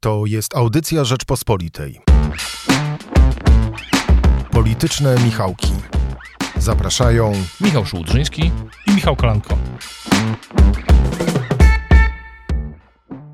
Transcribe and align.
To 0.00 0.26
jest 0.26 0.56
audycja 0.56 1.04
Rzeczpospolitej. 1.04 2.00
Polityczne 4.50 5.16
Michałki. 5.24 5.72
Zapraszają 6.56 7.32
Michał 7.60 7.86
Szułdrzyński 7.86 8.50
i 8.86 8.90
Michał 8.94 9.16
Kolanko. 9.16 9.58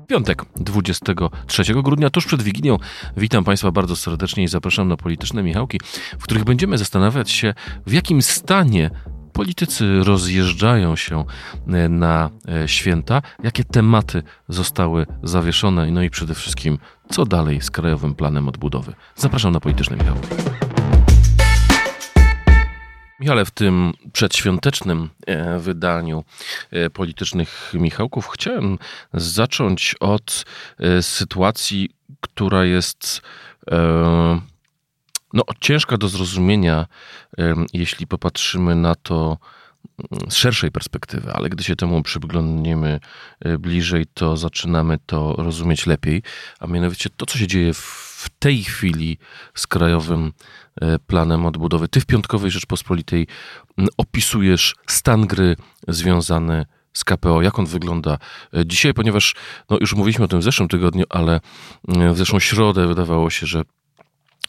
Piątek, 0.07 0.45
23 0.55 1.63
grudnia, 1.73 2.09
tuż 2.09 2.25
przed 2.25 2.41
Wigilią. 2.41 2.77
Witam 3.17 3.43
Państwa 3.43 3.71
bardzo 3.71 3.95
serdecznie 3.95 4.43
i 4.43 4.47
zapraszam 4.47 4.87
na 4.87 4.97
Polityczne 4.97 5.43
Michałki, 5.43 5.79
w 6.19 6.23
których 6.23 6.43
będziemy 6.43 6.77
zastanawiać 6.77 7.31
się, 7.31 7.53
w 7.85 7.93
jakim 7.93 8.21
stanie 8.21 8.89
politycy 9.35 10.03
rozjeżdżają 10.03 10.95
się 10.95 11.25
e, 11.67 11.89
na 11.89 12.29
e, 12.47 12.67
święta, 12.67 13.21
jakie 13.43 13.63
tematy 13.63 14.23
zostały 14.49 15.05
zawieszone, 15.23 15.91
no 15.91 16.03
i 16.03 16.09
przede 16.09 16.35
wszystkim, 16.35 16.77
co 17.09 17.25
dalej 17.25 17.61
z 17.61 17.71
Krajowym 17.71 18.15
Planem 18.15 18.47
Odbudowy. 18.47 18.93
Zapraszam 19.15 19.53
na 19.53 19.59
Polityczne 19.59 19.97
Michałki. 19.97 20.27
Michale, 23.19 23.45
w 23.45 23.51
tym 23.51 23.93
przedświątecznym 24.13 25.09
e, 25.27 25.59
wydaniu 25.59 26.23
politycznych 26.93 27.71
Michałków 27.73 28.27
chciałem 28.27 28.77
zacząć 29.13 29.95
od 29.99 30.45
sytuacji, 31.01 31.89
która 32.21 32.65
jest 32.65 33.21
no, 35.35 35.43
ciężka 35.59 35.97
do 35.97 36.07
zrozumienia, 36.07 36.85
jeśli 37.73 38.07
popatrzymy 38.07 38.75
na 38.75 38.95
to 38.95 39.37
mm, 40.11 40.31
z 40.31 40.35
szerszej 40.35 40.71
perspektywy, 40.71 41.33
ale 41.33 41.49
gdy 41.49 41.63
się 41.63 41.75
temu 41.75 42.03
przyglądniemy 42.03 42.99
e, 43.39 43.57
bliżej, 43.57 44.05
to 44.13 44.37
zaczynamy 44.37 44.97
to 45.05 45.35
rozumieć 45.37 45.85
lepiej, 45.85 46.23
a 46.59 46.67
mianowicie 46.67 47.09
to, 47.17 47.25
co 47.25 47.37
się 47.37 47.47
dzieje 47.47 47.73
w 47.73 48.29
tej 48.39 48.63
chwili 48.63 49.17
z 49.55 49.67
Krajowym 49.67 50.31
e, 50.81 50.99
Planem 50.99 51.45
Odbudowy. 51.45 51.87
Ty 51.87 52.01
w 52.01 52.05
Piątkowej 52.05 52.51
Rzeczpospolitej 52.51 53.27
opisujesz 53.97 54.75
stan 54.87 55.27
gry 55.27 55.55
związany 55.87 56.65
z 56.93 57.03
KPO, 57.03 57.41
jak 57.41 57.59
on 57.59 57.65
wygląda 57.65 58.17
e, 58.53 58.65
dzisiaj, 58.65 58.93
ponieważ 58.93 59.35
no, 59.69 59.77
już 59.81 59.93
mówiliśmy 59.93 60.25
o 60.25 60.27
tym 60.27 60.39
w 60.39 60.43
zeszłym 60.43 60.69
tygodniu, 60.69 61.05
ale 61.09 61.39
w 61.87 62.17
zeszłą 62.17 62.39
środę 62.39 62.87
wydawało 62.87 63.29
się, 63.29 63.45
że 63.45 63.63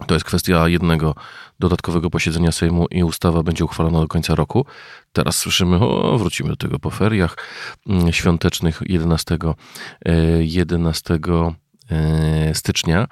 to 0.07 0.15
jest 0.15 0.27
kwestia 0.27 0.69
jednego 0.69 1.15
dodatkowego 1.61 2.11
posiedzenia 2.11 2.53
Sejmu 2.53 2.87
i 2.91 3.05
ustawa 3.05 3.43
będzie 3.43 3.65
uchwalona 3.65 4.01
do 4.01 4.09
końca 4.09 4.35
roku. 4.35 4.67
Teraz 5.13 5.37
słyszymy, 5.37 5.77
o, 5.77 6.19
wrócimy 6.19 6.49
do 6.49 6.57
tego 6.57 6.79
po 6.79 6.91
feriach 6.91 7.37
mm, 7.87 8.13
świątecznych 8.13 8.81
11, 8.87 9.39
11 10.41 11.15
e, 11.15 11.55
e, 11.91 12.55
stycznia. 12.55 13.09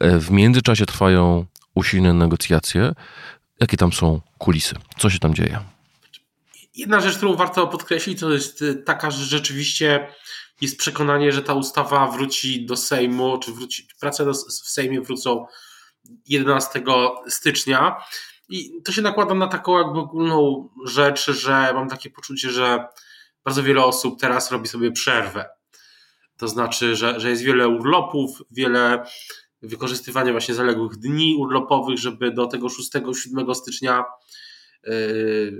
E, 0.00 0.18
w 0.18 0.30
międzyczasie 0.30 0.86
trwają 0.86 1.46
usilne 1.74 2.14
negocjacje. 2.14 2.92
Jakie 3.60 3.76
tam 3.76 3.92
są 3.92 4.20
kulisy? 4.38 4.74
Co 4.98 5.10
się 5.10 5.18
tam 5.18 5.34
dzieje? 5.34 5.60
Jedna 6.74 7.00
rzecz, 7.00 7.16
którą 7.16 7.36
warto 7.36 7.66
podkreślić, 7.66 8.20
to 8.20 8.32
jest 8.32 8.64
taka, 8.84 9.10
że 9.10 9.24
rzeczywiście 9.24 10.06
jest 10.60 10.78
przekonanie, 10.78 11.32
że 11.32 11.42
ta 11.42 11.54
ustawa 11.54 12.06
wróci 12.06 12.66
do 12.66 12.76
Sejmu, 12.76 13.38
czy 13.38 13.52
wróci, 13.52 13.88
prace 14.00 14.24
w 14.24 14.70
Sejmie 14.70 15.00
wrócą 15.00 15.46
11 16.26 16.82
stycznia. 17.28 17.96
I 18.48 18.82
to 18.82 18.92
się 18.92 19.02
nakłada 19.02 19.34
na 19.34 19.46
taką 19.46 19.78
jakby 19.78 19.98
ogólną 19.98 20.68
rzecz, 20.84 21.30
że 21.30 21.70
mam 21.74 21.88
takie 21.88 22.10
poczucie, 22.10 22.50
że 22.50 22.84
bardzo 23.44 23.62
wiele 23.62 23.84
osób 23.84 24.20
teraz 24.20 24.52
robi 24.52 24.68
sobie 24.68 24.92
przerwę. 24.92 25.48
To 26.36 26.48
znaczy, 26.48 26.96
że, 26.96 27.20
że 27.20 27.30
jest 27.30 27.42
wiele 27.42 27.68
urlopów, 27.68 28.42
wiele 28.50 29.04
wykorzystywania 29.62 30.32
właśnie 30.32 30.54
zaległych 30.54 30.96
dni 30.96 31.36
urlopowych, 31.38 31.98
żeby 31.98 32.32
do 32.32 32.46
tego 32.46 32.66
6-7 32.66 33.54
stycznia 33.54 34.04
yy, 34.84 35.52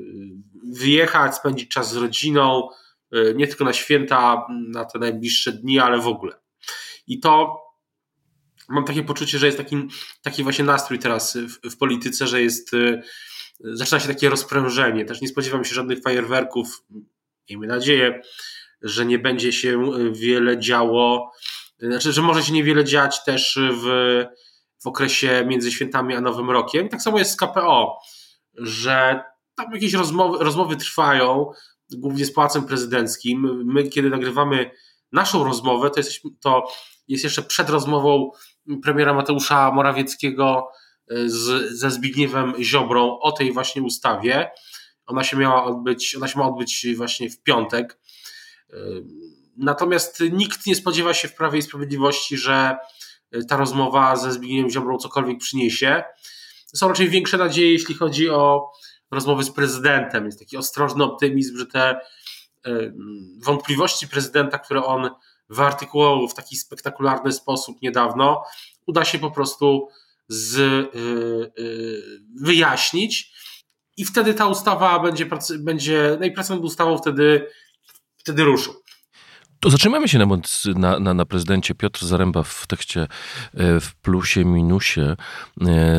wyjechać, 0.73 1.35
spędzić 1.35 1.71
czas 1.71 1.93
z 1.93 1.97
rodziną, 1.97 2.69
yy, 3.11 3.35
nie 3.37 3.47
tylko 3.47 3.65
na 3.65 3.73
święta, 3.73 4.47
na 4.69 4.85
te 4.85 4.99
najbliższe 4.99 5.53
dni, 5.53 5.79
ale 5.79 5.99
w 5.99 6.07
ogóle. 6.07 6.41
I 7.07 7.21
to 7.21 7.61
mam 8.71 8.85
takie 8.85 9.03
poczucie, 9.03 9.39
że 9.39 9.47
jest 9.47 9.59
taki, 9.59 9.89
taki 10.23 10.43
właśnie 10.43 10.65
nastrój 10.65 10.99
teraz 10.99 11.37
w, 11.37 11.71
w 11.71 11.77
polityce, 11.77 12.27
że 12.27 12.43
jest 12.43 12.75
y, 12.75 13.03
zaczyna 13.61 14.01
się 14.01 14.09
takie 14.09 14.29
rozprężenie. 14.29 15.05
Też 15.05 15.21
nie 15.21 15.29
spodziewam 15.29 15.65
się 15.65 15.75
żadnych 15.75 16.03
fajerwerków. 16.03 16.85
Miejmy 17.51 17.67
nadzieję, 17.67 18.23
że 18.83 19.07
nie 19.07 19.19
będzie 19.19 19.53
się 19.53 19.91
wiele 20.13 20.59
działo, 20.59 21.33
znaczy, 21.79 22.13
że 22.13 22.23
może 22.23 22.43
się 22.43 22.53
niewiele 22.53 22.85
dziać 22.85 23.25
też 23.25 23.59
w, 23.73 23.85
w 24.83 24.87
okresie 24.87 25.45
między 25.47 25.73
świętami 25.73 26.15
a 26.15 26.21
Nowym 26.21 26.51
Rokiem. 26.51 26.89
Tak 26.89 27.03
samo 27.03 27.19
jest 27.19 27.31
z 27.31 27.37
KPO, 27.37 27.99
że 28.55 29.25
tam 29.55 29.73
jakieś 29.73 29.93
rozmowy, 29.95 30.45
rozmowy 30.45 30.77
trwają, 30.77 31.51
głównie 31.91 32.25
z 32.25 32.33
Pałacem 32.33 32.65
Prezydenckim. 32.65 33.65
My, 33.65 33.89
kiedy 33.89 34.11
nagrywamy 34.11 34.71
naszą 35.13 35.45
rozmowę, 35.45 35.91
to, 35.91 36.01
jesteśmy, 36.01 36.31
to 36.41 36.69
jest 37.11 37.25
jeszcze 37.25 37.43
przed 37.43 37.71
rozmową 37.71 38.31
premiera 38.83 39.15
Mateusza 39.15 39.71
Morawieckiego 39.71 40.69
e, 41.11 41.29
z, 41.29 41.73
ze 41.79 41.91
Zbigniewem 41.91 42.55
Ziobrą 42.61 43.19
o 43.19 43.33
tej 43.33 43.53
właśnie 43.53 43.83
ustawie. 43.83 44.51
Ona 45.07 45.25
się 45.25 45.37
miała 45.37 45.65
odbyć, 45.65 46.15
ona 46.17 46.29
się 46.29 46.39
ma 46.39 46.49
odbyć 46.49 46.87
właśnie 46.97 47.31
w 47.31 47.43
piątek. 47.43 47.99
E, 48.73 48.77
natomiast 49.57 50.23
nikt 50.33 50.67
nie 50.67 50.75
spodziewa 50.75 51.15
się 51.15 51.29
w 51.29 51.35
Prawie 51.35 51.59
i 51.59 51.63
Sprawiedliwości, 51.63 52.37
że 52.37 52.77
ta 53.49 53.57
rozmowa 53.57 54.17
ze 54.17 54.33
Zbigniewem 54.33 54.71
Ziobrą 54.71 54.99
cokolwiek 54.99 55.39
przyniesie. 55.39 56.03
Są 56.67 56.89
raczej 56.89 57.09
większe 57.09 57.37
nadzieje, 57.37 57.73
jeśli 57.73 57.95
chodzi 57.95 58.31
o 58.31 58.71
rozmowy 59.11 59.45
z 59.45 59.51
prezydentem. 59.51 60.27
Jest 60.27 60.39
taki 60.39 60.57
ostrożny 60.57 61.05
optymizm, 61.05 61.59
że 61.59 61.67
te 61.67 61.81
e, 61.81 62.01
wątpliwości 63.45 64.09
prezydenta, 64.09 64.59
które 64.59 64.85
on 64.85 65.11
wyartykułował 65.51 66.29
w 66.29 66.35
taki 66.35 66.57
spektakularny 66.57 67.33
sposób 67.33 67.83
niedawno, 67.83 68.45
uda 68.87 69.05
się 69.05 69.19
po 69.19 69.31
prostu 69.31 69.89
z, 70.29 70.57
yy, 70.95 71.53
yy, 71.65 72.21
wyjaśnić 72.43 73.33
i 73.97 74.05
wtedy 74.05 74.35
ta 74.35 74.47
ustawa 74.47 74.99
będzie, 74.99 75.27
będzie 75.59 76.17
no 76.21 76.27
i 76.27 76.33
praca 76.33 76.55
ustawą 76.55 76.99
wtedy, 76.99 77.47
wtedy 78.17 78.45
ruszą. 78.45 78.73
To 79.61 79.71
zatrzymamy 79.71 80.09
się 80.09 80.19
na, 80.19 80.27
na, 80.75 81.01
na, 81.01 81.15
na, 81.15 81.25
prezydencie. 81.25 81.75
Piotr 81.75 82.05
Zaręba 82.05 82.43
w 82.43 82.67
tekście 82.67 83.01
e, 83.55 83.81
w 83.81 83.95
plusie, 83.95 84.45
minusie 84.45 85.01
e, 85.01 85.17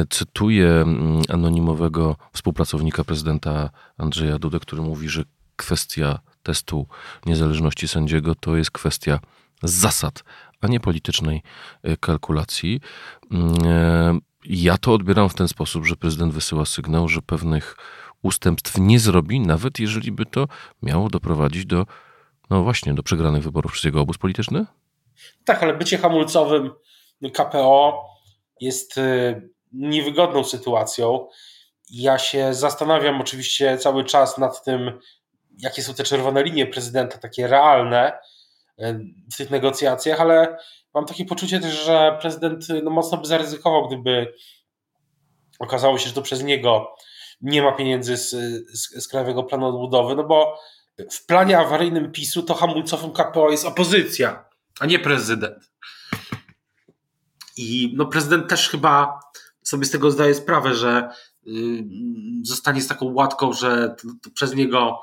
cytuje 0.09 0.67
mm, 0.67 1.21
anonimowego 1.29 2.15
współpracownika 2.33 3.03
prezydenta 3.03 3.69
Andrzeja 3.97 4.39
Dudę, 4.39 4.59
który 4.59 4.81
mówi, 4.81 5.09
że 5.09 5.23
kwestia 5.55 6.19
testu 6.43 6.87
niezależności 7.25 7.87
sędziego 7.87 8.35
to 8.35 8.55
jest 8.55 8.71
kwestia 8.71 9.19
zasad, 9.63 10.23
a 10.61 10.67
nie 10.67 10.79
politycznej 10.79 11.41
e, 11.83 11.97
kalkulacji. 11.97 12.81
Mm, 13.31 13.55
e, 13.65 14.19
ja 14.45 14.77
to 14.77 14.93
odbieram 14.93 15.29
w 15.29 15.33
ten 15.33 15.47
sposób, 15.47 15.85
że 15.85 15.95
prezydent 15.95 16.33
wysyła 16.33 16.65
sygnał, 16.65 17.07
że 17.07 17.21
pewnych 17.21 17.77
ustępstw 18.21 18.77
nie 18.77 18.99
zrobi, 18.99 19.39
nawet 19.39 19.79
jeżeli 19.79 20.11
by 20.11 20.25
to 20.25 20.47
miało 20.81 21.09
doprowadzić 21.09 21.65
do, 21.65 21.85
no 22.49 22.63
właśnie, 22.63 22.93
do 22.93 23.03
przegranych 23.03 23.43
wyborów 23.43 23.71
przez 23.71 23.83
jego 23.83 24.01
obóz 24.01 24.17
polityczny? 24.17 24.65
Tak, 25.45 25.63
ale 25.63 25.73
bycie 25.73 25.97
hamulcowym 25.97 26.71
KPO 27.33 28.05
jest 28.61 28.97
e, 28.97 29.41
niewygodną 29.73 30.43
sytuacją. 30.43 31.27
Ja 31.91 32.17
się 32.17 32.53
zastanawiam 32.53 33.21
oczywiście 33.21 33.77
cały 33.77 34.03
czas 34.03 34.37
nad 34.37 34.63
tym, 34.63 34.99
jakie 35.57 35.83
są 35.83 35.93
te 35.93 36.03
czerwone 36.03 36.43
linie 36.43 36.67
prezydenta, 36.67 37.17
takie 37.17 37.47
realne, 37.47 38.19
w 39.33 39.37
tych 39.37 39.49
negocjacjach, 39.49 40.21
ale 40.21 40.57
mam 40.93 41.05
takie 41.05 41.25
poczucie 41.25 41.59
też, 41.59 41.85
że 41.85 42.17
prezydent 42.21 42.67
no, 42.83 42.91
mocno 42.91 43.17
by 43.17 43.27
zaryzykował, 43.27 43.87
gdyby 43.87 44.33
okazało 45.59 45.97
się, 45.97 46.07
że 46.07 46.13
to 46.13 46.21
przez 46.21 46.43
niego 46.43 46.95
nie 47.41 47.61
ma 47.61 47.71
pieniędzy 47.71 48.17
z, 48.17 48.29
z, 48.73 49.03
z 49.03 49.07
Krajowego 49.07 49.43
Planu 49.43 49.67
Odbudowy, 49.67 50.15
no 50.15 50.23
bo 50.23 50.59
w 51.11 51.25
planie 51.25 51.59
awaryjnym 51.59 52.11
PiSu 52.11 52.43
to 52.43 52.53
hamulcowym 52.53 53.11
KPO 53.11 53.51
jest 53.51 53.65
opozycja, 53.65 54.45
a 54.79 54.85
nie 54.85 54.99
prezydent. 54.99 55.71
I 57.57 57.93
no, 57.95 58.05
prezydent 58.05 58.49
też 58.49 58.69
chyba 58.69 59.19
sobie 59.63 59.85
z 59.85 59.91
tego 59.91 60.11
zdaje 60.11 60.35
sprawę, 60.35 60.75
że 60.75 61.09
y, 61.47 61.51
zostanie 62.43 62.81
z 62.81 62.87
taką 62.87 63.13
łatką, 63.13 63.53
że 63.53 63.95
przez 64.33 64.55
niego 64.55 65.01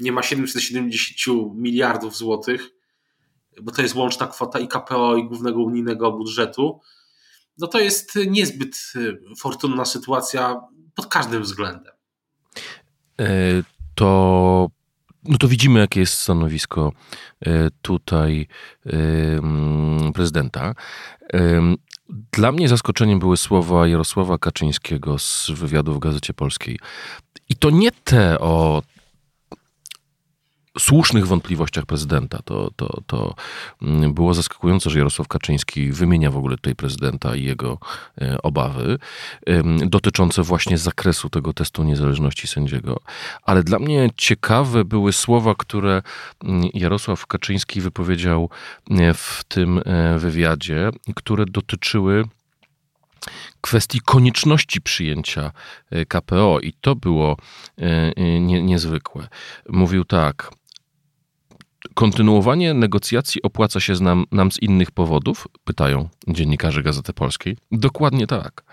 nie 0.00 0.12
ma 0.12 0.22
770 0.22 1.54
miliardów 1.54 2.16
złotych, 2.16 2.70
bo 3.62 3.72
to 3.72 3.82
jest 3.82 3.94
łączna 3.94 4.26
kwota 4.26 4.58
i 4.58 4.68
KPO 4.68 5.16
i 5.16 5.28
głównego 5.28 5.62
unijnego 5.62 6.12
budżetu, 6.12 6.80
no 7.58 7.66
to 7.66 7.80
jest 7.80 8.18
niezbyt 8.26 8.92
y, 8.96 9.20
fortunna 9.38 9.84
sytuacja 9.84 10.60
pod 10.94 11.06
każdym 11.06 11.42
względem. 11.42 11.92
E, 13.20 13.26
to 13.94 14.70
no 15.24 15.38
to 15.38 15.48
widzimy, 15.48 15.80
jakie 15.80 16.00
jest 16.00 16.18
stanowisko 16.18 16.92
tutaj 17.82 18.46
mm, 18.86 20.12
prezydenta. 20.12 20.74
Dla 22.32 22.52
mnie 22.52 22.68
zaskoczeniem 22.68 23.18
były 23.18 23.36
słowa 23.36 23.88
Jarosława 23.88 24.38
Kaczyńskiego 24.38 25.18
z 25.18 25.50
wywiadu 25.50 25.94
w 25.94 25.98
Gazecie 25.98 26.34
Polskiej. 26.34 26.78
I 27.48 27.56
to 27.56 27.70
nie 27.70 27.92
te 27.92 28.38
o 28.38 28.82
słusznych 30.78 31.26
wątpliwościach 31.26 31.86
prezydenta. 31.86 32.38
To, 32.44 32.70
to, 32.76 33.00
to 33.06 33.34
mm, 33.82 34.14
było 34.14 34.34
zaskakujące, 34.34 34.90
że 34.90 34.98
Jarosław 34.98 35.28
Kaczyński 35.28 35.92
wymienia 35.92 36.30
w 36.30 36.36
ogóle 36.36 36.56
tutaj 36.56 36.74
prezydenta 36.74 37.36
i 37.36 37.44
jego 37.44 37.78
e, 38.20 38.42
obawy 38.42 38.98
dotyczące 39.86 40.42
właśnie 40.42 40.78
zakresu 40.78 41.30
tego 41.30 41.52
testu 41.52 41.84
niezależności 41.84 42.46
sędziego. 42.46 43.00
Ale 43.42 43.62
dla 43.62 43.78
mnie 43.78 44.10
ciekawe 44.16 44.84
były 44.84 45.12
słowa, 45.12 45.54
które 45.58 46.02
mm, 46.44 46.70
Jarosław 46.74 47.26
Kaczyński 47.26 47.80
wypowiedział 47.80 48.50
e, 48.90 49.14
w 49.14 49.44
tym 49.48 49.82
e, 49.84 50.18
wywiadzie, 50.18 50.90
które 51.14 51.44
dotyczyły 51.46 52.24
kwestii 53.60 54.00
konieczności 54.00 54.80
przyjęcia 54.80 55.52
KPO 56.08 56.60
i 56.60 56.72
to 56.72 56.96
było 56.96 57.36
nie, 58.40 58.62
niezwykłe. 58.62 59.28
Mówił 59.68 60.04
tak: 60.04 60.50
Kontynuowanie 61.94 62.74
negocjacji 62.74 63.42
opłaca 63.42 63.80
się 63.80 63.92
nam, 63.92 64.24
nam 64.32 64.52
z 64.52 64.62
innych 64.62 64.90
powodów? 64.90 65.48
Pytają 65.64 66.08
dziennikarze 66.28 66.82
Gazety 66.82 67.12
Polskiej. 67.12 67.56
Dokładnie 67.72 68.26
tak. 68.26 68.64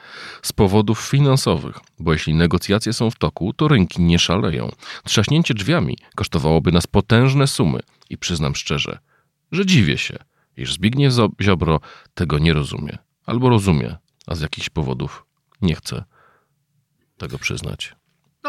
Z 0.41 0.53
powodów 0.53 0.99
finansowych, 0.99 1.79
bo 1.99 2.13
jeśli 2.13 2.33
negocjacje 2.33 2.93
są 2.93 3.11
w 3.11 3.15
toku, 3.15 3.53
to 3.53 3.67
rynki 3.67 4.01
nie 4.01 4.19
szaleją. 4.19 4.69
Trzaśnięcie 5.03 5.53
drzwiami 5.53 5.97
kosztowałoby 6.15 6.71
nas 6.71 6.87
potężne 6.87 7.47
sumy 7.47 7.79
i 8.09 8.17
przyznam 8.17 8.55
szczerze, 8.55 8.99
że 9.51 9.65
dziwię 9.65 9.97
się, 9.97 10.17
iż 10.57 10.73
Zbigniew 10.73 11.13
Ziobro 11.41 11.79
tego 12.13 12.39
nie 12.39 12.53
rozumie. 12.53 12.97
Albo 13.25 13.49
rozumie, 13.49 13.95
a 14.27 14.35
z 14.35 14.41
jakichś 14.41 14.69
powodów 14.69 15.25
nie 15.61 15.75
chce 15.75 16.03
tego 17.17 17.39
przyznać. 17.39 17.96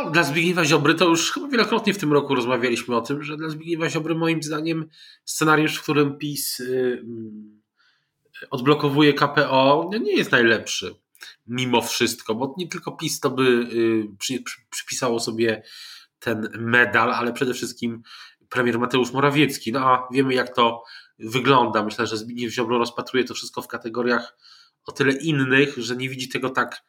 No, 0.05 0.11
dla 0.11 0.23
Zbigniewa 0.23 0.65
Ziobry 0.65 0.95
to 0.95 1.05
już 1.09 1.33
chyba 1.33 1.49
wielokrotnie 1.49 1.95
w 1.95 1.99
tym 1.99 2.12
roku 2.12 2.35
rozmawialiśmy 2.35 2.97
o 2.97 3.00
tym, 3.00 3.23
że 3.23 3.37
dla 3.37 3.49
Zbigniewa 3.49 3.91
Ziobry 3.91 4.15
moim 4.15 4.43
zdaniem 4.43 4.89
scenariusz, 5.25 5.77
w 5.77 5.83
którym 5.83 6.19
PiS 6.19 6.61
y, 6.61 6.65
y, 8.43 8.50
odblokowuje 8.50 9.15
KPO 9.15 9.91
nie 10.00 10.17
jest 10.17 10.33
najlepszy 10.33 10.95
mimo 11.47 11.83
wszystko, 11.83 12.35
bo 12.35 12.55
nie 12.59 12.69
tylko 12.69 12.93
PiS 12.93 13.21
to 13.21 13.31
by 13.31 13.43
y, 13.43 14.17
przy, 14.19 14.43
przy, 14.43 14.61
przypisało 14.71 15.21
sobie 15.21 15.62
ten 16.19 16.49
medal, 16.59 17.12
ale 17.12 17.33
przede 17.33 17.55
wszystkim 17.55 18.03
premier 18.49 18.79
Mateusz 18.79 19.12
Morawiecki. 19.12 19.73
No 19.73 19.81
a 19.81 20.09
wiemy 20.12 20.35
jak 20.35 20.55
to 20.55 20.83
wygląda. 21.19 21.85
Myślę, 21.85 22.06
że 22.06 22.17
Zbigniew 22.17 22.53
Ziobro 22.53 22.79
rozpatruje 22.79 23.25
to 23.25 23.35
wszystko 23.35 23.62
w 23.62 23.69
kategoriach 23.69 24.37
o 24.87 24.93
tyle 24.93 25.12
innych, 25.12 25.75
że 25.77 25.97
nie 25.97 26.09
widzi 26.09 26.29
tego 26.29 26.51
tak 26.51 26.83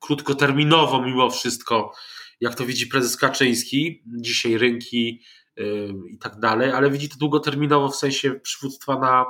krótkoterminowo 0.00 1.02
mimo 1.02 1.30
wszystko, 1.30 1.92
jak 2.40 2.54
to 2.54 2.66
widzi 2.66 2.86
prezes 2.86 3.16
Kaczyński, 3.16 4.02
dzisiaj 4.06 4.58
rynki 4.58 5.22
yy, 5.56 5.94
i 6.10 6.18
tak 6.18 6.38
dalej, 6.38 6.72
ale 6.72 6.90
widzi 6.90 7.08
to 7.08 7.16
długoterminowo 7.18 7.88
w 7.88 7.96
sensie 7.96 8.34
przywództwa 8.34 8.98
na, 8.98 9.24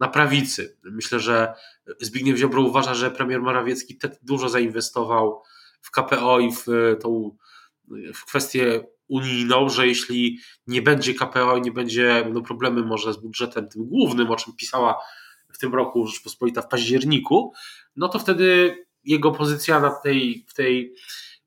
na 0.00 0.08
prawicy. 0.08 0.78
Myślę, 0.84 1.20
że 1.20 1.54
Zbigniew 2.00 2.38
Ziobro 2.38 2.62
uważa, 2.62 2.94
że 2.94 3.10
premier 3.10 3.42
Morawiecki 3.42 3.98
tak 3.98 4.12
dużo 4.22 4.48
zainwestował 4.48 5.42
w 5.80 5.90
KPO 5.90 6.40
i 6.40 6.52
w 6.52 6.66
tą 7.02 7.36
w 8.14 8.24
kwestię 8.24 8.84
unijną, 9.08 9.68
że 9.68 9.86
jeśli 9.86 10.38
nie 10.66 10.82
będzie 10.82 11.14
KPO 11.14 11.56
i 11.56 11.60
nie 11.60 11.72
będzie 11.72 12.30
no 12.32 12.40
problemy 12.40 12.82
może 12.82 13.12
z 13.12 13.16
budżetem 13.16 13.68
tym 13.68 13.86
głównym, 13.86 14.30
o 14.30 14.36
czym 14.36 14.56
pisała 14.56 14.98
w 15.52 15.58
tym 15.58 15.74
roku 15.74 16.06
Rzeczpospolita 16.06 16.62
w 16.62 16.68
październiku, 16.68 17.52
no 17.96 18.08
to 18.08 18.18
wtedy 18.18 18.76
jego 19.04 19.32
pozycja 19.32 19.80
na 19.80 19.90
tej, 19.90 20.44
w, 20.48 20.54
tej, 20.54 20.94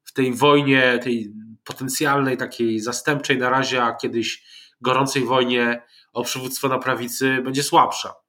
w 0.03 0.13
tej 0.13 0.33
wojnie, 0.33 0.99
tej 1.03 1.33
potencjalnej, 1.63 2.37
takiej 2.37 2.79
zastępczej 2.79 3.37
na 3.37 3.49
razie, 3.49 3.83
a 3.83 3.95
kiedyś 3.95 4.43
gorącej 4.81 5.25
wojnie 5.25 5.81
o 6.13 6.23
przywództwo 6.23 6.67
na 6.67 6.79
prawicy 6.79 7.41
będzie 7.43 7.63
słabsza. 7.63 8.24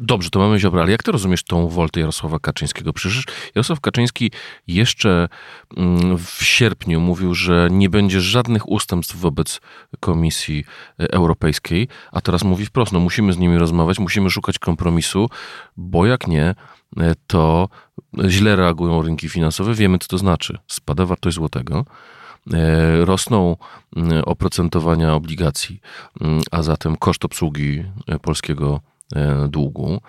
Dobrze, 0.00 0.30
to 0.30 0.38
mamy 0.38 0.58
Ziobro, 0.58 0.82
ale 0.82 0.92
jak 0.92 1.02
ty 1.02 1.12
rozumiesz 1.12 1.42
tą 1.42 1.68
woltę 1.68 2.00
Jarosława 2.00 2.38
Kaczyńskiego? 2.38 2.92
Przecież 2.92 3.24
Jarosław 3.54 3.80
Kaczyński 3.80 4.30
jeszcze 4.66 5.28
mm, 5.76 6.18
w 6.18 6.44
sierpniu 6.44 7.00
mówił, 7.00 7.34
że 7.34 7.68
nie 7.70 7.90
będzie 7.90 8.20
żadnych 8.20 8.68
ustępstw 8.68 9.16
wobec 9.16 9.60
Komisji 10.00 10.64
Europejskiej, 10.98 11.88
a 12.12 12.20
teraz 12.20 12.44
mówi 12.44 12.66
wprost, 12.66 12.92
no 12.92 13.00
musimy 13.00 13.32
z 13.32 13.38
nimi 13.38 13.58
rozmawiać, 13.58 13.98
musimy 13.98 14.30
szukać 14.30 14.58
kompromisu, 14.58 15.28
bo 15.76 16.06
jak 16.06 16.26
nie, 16.26 16.54
to 17.26 17.68
źle 18.28 18.56
reagują 18.56 19.02
rynki 19.02 19.28
finansowe. 19.28 19.74
Wiemy, 19.74 19.98
co 19.98 20.08
to 20.08 20.18
znaczy. 20.18 20.58
Spada 20.66 21.06
wartość 21.06 21.34
złotego, 21.36 21.84
e, 22.52 23.04
rosną 23.04 23.56
mm, 23.96 24.22
oprocentowania 24.24 25.14
obligacji, 25.14 25.80
mm, 26.20 26.40
a 26.50 26.62
zatem 26.62 26.96
koszt 26.96 27.24
obsługi 27.24 27.84
e, 28.06 28.18
polskiego 28.18 28.80
e, 28.84 28.97
długu. 29.48 30.00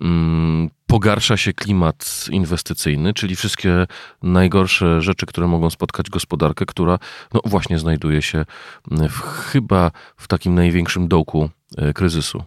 Mm, 0.00 0.70
pogarsza 0.86 1.36
się 1.36 1.52
klimat 1.52 2.26
inwestycyjny, 2.30 3.14
czyli 3.14 3.36
wszystkie 3.36 3.86
najgorsze 4.22 5.02
rzeczy, 5.02 5.26
które 5.26 5.46
mogą 5.46 5.70
spotkać 5.70 6.10
gospodarkę, 6.10 6.66
która 6.66 6.98
no 7.34 7.40
właśnie 7.44 7.78
znajduje 7.78 8.22
się 8.22 8.44
w, 8.90 9.20
chyba 9.20 9.90
w 10.16 10.28
takim 10.28 10.54
największym 10.54 11.08
dołku 11.08 11.50
kryzysu. 11.94 12.44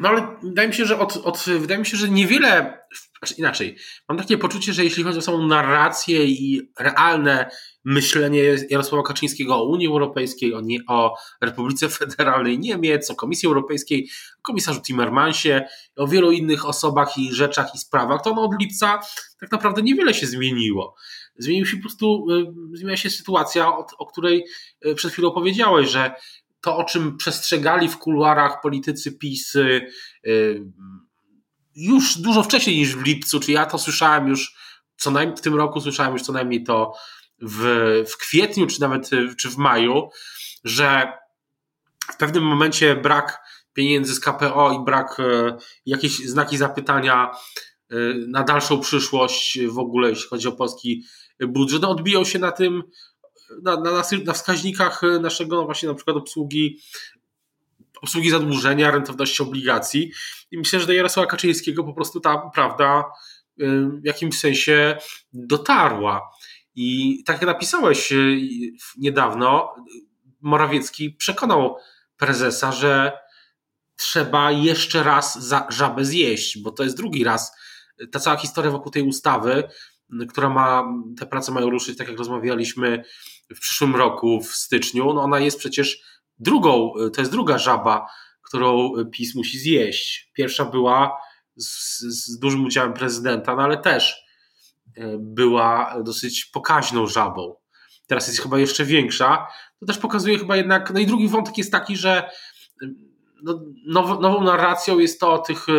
No 0.00 0.08
ale 0.08 0.36
wydaje 0.42 0.68
mi 0.68 0.74
się, 0.74 0.84
że 0.84 0.98
od, 0.98 1.16
od, 1.16 1.44
wydaje 1.58 1.80
mi 1.80 1.86
się, 1.86 1.96
że 1.96 2.08
niewiele, 2.08 2.78
znaczy 3.18 3.34
inaczej, 3.38 3.76
mam 4.08 4.18
takie 4.18 4.38
poczucie, 4.38 4.72
że 4.72 4.84
jeśli 4.84 5.02
chodzi 5.02 5.18
o 5.18 5.22
samą 5.22 5.46
narrację 5.46 6.24
i 6.24 6.72
realne 6.78 7.50
myślenie 7.84 8.42
Jarosława 8.70 9.04
Kaczyńskiego 9.04 9.56
o 9.56 9.68
Unii 9.68 9.86
Europejskiej, 9.86 10.54
o, 10.54 10.60
nie, 10.60 10.78
o 10.88 11.16
Republice 11.40 11.88
Federalnej 11.98 12.58
Niemiec, 12.58 13.10
o 13.10 13.14
Komisji 13.14 13.46
Europejskiej, 13.46 14.10
o 14.38 14.42
komisarzu 14.42 14.80
Timmermansie, 14.80 15.64
o 15.96 16.06
wielu 16.06 16.32
innych 16.32 16.66
osobach 16.66 17.18
i 17.18 17.32
rzeczach 17.34 17.74
i 17.74 17.78
sprawach, 17.78 18.22
to 18.22 18.30
ono 18.30 18.42
od 18.42 18.60
lipca 18.60 19.00
tak 19.40 19.52
naprawdę 19.52 19.82
niewiele 19.82 20.14
się 20.14 20.26
zmieniło. 20.26 20.94
Zmienił 21.36 21.66
się 21.66 21.76
po 21.76 21.82
prostu, 21.82 22.26
y, 22.30 22.76
zmieniła 22.76 22.96
się 22.96 23.10
sytuacja, 23.10 23.68
o, 23.68 23.86
o 23.98 24.06
której 24.06 24.44
y, 24.86 24.94
przed 24.94 25.12
chwilą 25.12 25.30
powiedziałeś, 25.30 25.90
że 25.90 26.14
to, 26.60 26.76
o 26.76 26.84
czym 26.84 27.16
przestrzegali 27.16 27.88
w 27.88 27.98
kuluarach 27.98 28.60
politycy 28.60 29.12
PiS 29.12 29.54
y, 29.54 29.90
już 31.74 32.18
dużo 32.18 32.42
wcześniej 32.42 32.76
niż 32.76 32.96
w 32.96 33.02
lipcu, 33.02 33.40
czy 33.40 33.52
ja 33.52 33.66
to 33.66 33.78
słyszałem 33.78 34.28
już 34.28 34.56
co 34.96 35.10
najmniej 35.10 35.36
w 35.36 35.40
tym 35.40 35.54
roku, 35.54 35.80
słyszałem 35.80 36.12
już 36.12 36.22
co 36.22 36.32
najmniej 36.32 36.64
to 36.64 36.92
w, 37.42 37.62
w 38.10 38.16
kwietniu, 38.16 38.66
czy 38.66 38.80
nawet 38.80 39.10
czy 39.38 39.50
w 39.50 39.56
maju, 39.56 40.08
że 40.64 41.12
w 42.12 42.16
pewnym 42.16 42.44
momencie 42.44 42.96
brak 42.96 43.38
pieniędzy 43.72 44.14
z 44.14 44.20
KPO 44.20 44.72
i 44.72 44.84
brak 44.84 45.20
e, 45.20 45.56
jakieś 45.86 46.18
znaki 46.18 46.56
zapytania 46.56 47.30
na 48.28 48.42
dalszą 48.42 48.80
przyszłość 48.80 49.58
w 49.66 49.78
ogóle, 49.78 50.08
jeśli 50.08 50.28
chodzi 50.28 50.48
o 50.48 50.52
polski 50.52 51.04
budżet, 51.48 51.82
no 51.82 51.90
odbijał 51.90 52.24
się 52.24 52.38
na 52.38 52.52
tym, 52.52 52.82
na, 53.62 53.76
na, 53.80 54.02
na 54.24 54.32
wskaźnikach 54.32 55.04
e, 55.04 55.06
naszego 55.06 55.56
no 55.56 55.64
właśnie 55.64 55.88
na 55.88 55.94
przykład 55.94 56.16
obsługi 56.16 56.80
obsługi 58.02 58.30
zadłużenia, 58.30 58.90
rentowności 58.90 59.42
obligacji 59.42 60.12
i 60.50 60.58
myślę, 60.58 60.80
że 60.80 60.86
do 60.86 60.92
Jarosława 60.92 61.30
Kaczyńskiego 61.30 61.84
po 61.84 61.92
prostu 61.92 62.20
ta 62.20 62.50
prawda 62.54 63.04
e, 63.60 63.66
w 64.02 64.04
jakimś 64.04 64.38
sensie 64.38 64.96
dotarła. 65.32 66.30
I 66.74 67.22
tak 67.26 67.36
jak 67.36 67.46
napisałeś 67.46 68.12
e, 68.12 68.16
niedawno, 68.98 69.74
Morawiecki 70.40 71.10
przekonał 71.10 71.76
prezesa, 72.16 72.72
że 72.72 73.12
trzeba 73.96 74.50
jeszcze 74.50 75.02
raz 75.02 75.46
za 75.46 75.66
żabę 75.70 76.04
zjeść, 76.04 76.58
bo 76.58 76.70
to 76.70 76.82
jest 76.82 76.96
drugi 76.96 77.24
raz. 77.24 77.52
Ta 78.12 78.20
cała 78.20 78.36
historia 78.36 78.70
wokół 78.70 78.92
tej 78.92 79.02
ustawy, 79.02 79.68
która 80.28 80.48
ma, 80.48 80.84
te 81.18 81.26
prace 81.26 81.52
mają 81.52 81.70
ruszyć, 81.70 81.98
tak 81.98 82.08
jak 82.08 82.18
rozmawialiśmy 82.18 83.04
w 83.56 83.60
przyszłym 83.60 83.96
roku, 83.96 84.40
w 84.40 84.54
styczniu, 84.54 85.12
no 85.14 85.22
ona 85.22 85.40
jest 85.40 85.58
przecież 85.58 86.02
drugą, 86.38 86.92
to 87.14 87.20
jest 87.20 87.30
druga 87.30 87.58
żaba, 87.58 88.06
którą 88.42 88.92
PiS 89.12 89.34
musi 89.34 89.58
zjeść. 89.58 90.30
Pierwsza 90.34 90.64
była 90.64 91.16
z, 91.56 92.00
z 92.00 92.38
dużym 92.38 92.64
udziałem 92.64 92.92
prezydenta, 92.92 93.56
no 93.56 93.62
ale 93.62 93.78
też 93.78 94.24
e, 94.96 95.16
była 95.18 95.96
dosyć 96.04 96.44
pokaźną 96.44 97.06
żabą. 97.06 97.54
Teraz 98.06 98.26
jest 98.28 98.40
chyba 98.40 98.58
jeszcze 98.58 98.84
większa. 98.84 99.46
To 99.80 99.86
też 99.86 99.98
pokazuje 99.98 100.38
chyba 100.38 100.56
jednak, 100.56 100.90
no 100.90 101.00
i 101.00 101.06
drugi 101.06 101.28
wątek 101.28 101.58
jest 101.58 101.72
taki, 101.72 101.96
że 101.96 102.30
no, 103.42 103.60
now, 103.86 104.20
nową 104.20 104.44
narracją 104.44 104.98
jest 104.98 105.20
to 105.20 105.32
o 105.32 105.38
tych 105.38 105.68
e, 105.68 105.72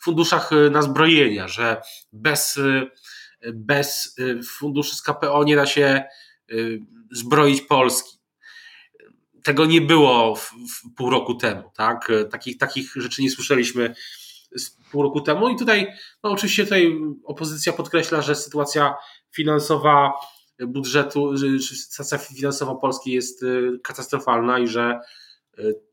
funduszach 0.00 0.52
e, 0.52 0.70
na 0.70 0.82
zbrojenia, 0.82 1.48
że 1.48 1.82
bez, 2.12 2.60
bez 3.54 4.16
funduszy 4.58 4.96
z 4.96 5.02
KPO 5.02 5.44
nie 5.44 5.56
da 5.56 5.66
się 5.66 6.04
zbroić 7.10 7.60
Polski. 7.60 8.18
Tego 9.44 9.66
nie 9.66 9.80
było 9.80 10.36
w, 10.36 10.50
w 10.50 10.94
pół 10.96 11.10
roku 11.10 11.34
temu, 11.34 11.70
tak? 11.76 12.12
Takich, 12.30 12.58
takich 12.58 12.92
rzeczy 12.96 13.22
nie 13.22 13.30
słyszeliśmy 13.30 13.94
pół 14.90 15.02
roku 15.02 15.20
temu 15.20 15.48
i 15.48 15.56
tutaj, 15.56 15.92
no 16.24 16.30
oczywiście 16.30 16.64
tutaj 16.64 16.96
opozycja 17.24 17.72
podkreśla, 17.72 18.22
że 18.22 18.34
sytuacja 18.34 18.94
finansowa 19.30 20.12
budżetu, 20.66 21.36
że 21.36 21.76
sytuacja 21.76 22.18
finansowa 22.18 22.74
Polski 22.74 23.12
jest 23.12 23.44
katastrofalna 23.82 24.58
i 24.58 24.68
że 24.68 25.00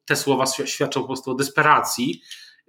te 0.06 0.16
słowa 0.16 0.46
świadczą 0.66 1.02
po 1.02 1.08
prostu 1.08 1.32
o 1.32 1.36
desperacji. 1.36 2.22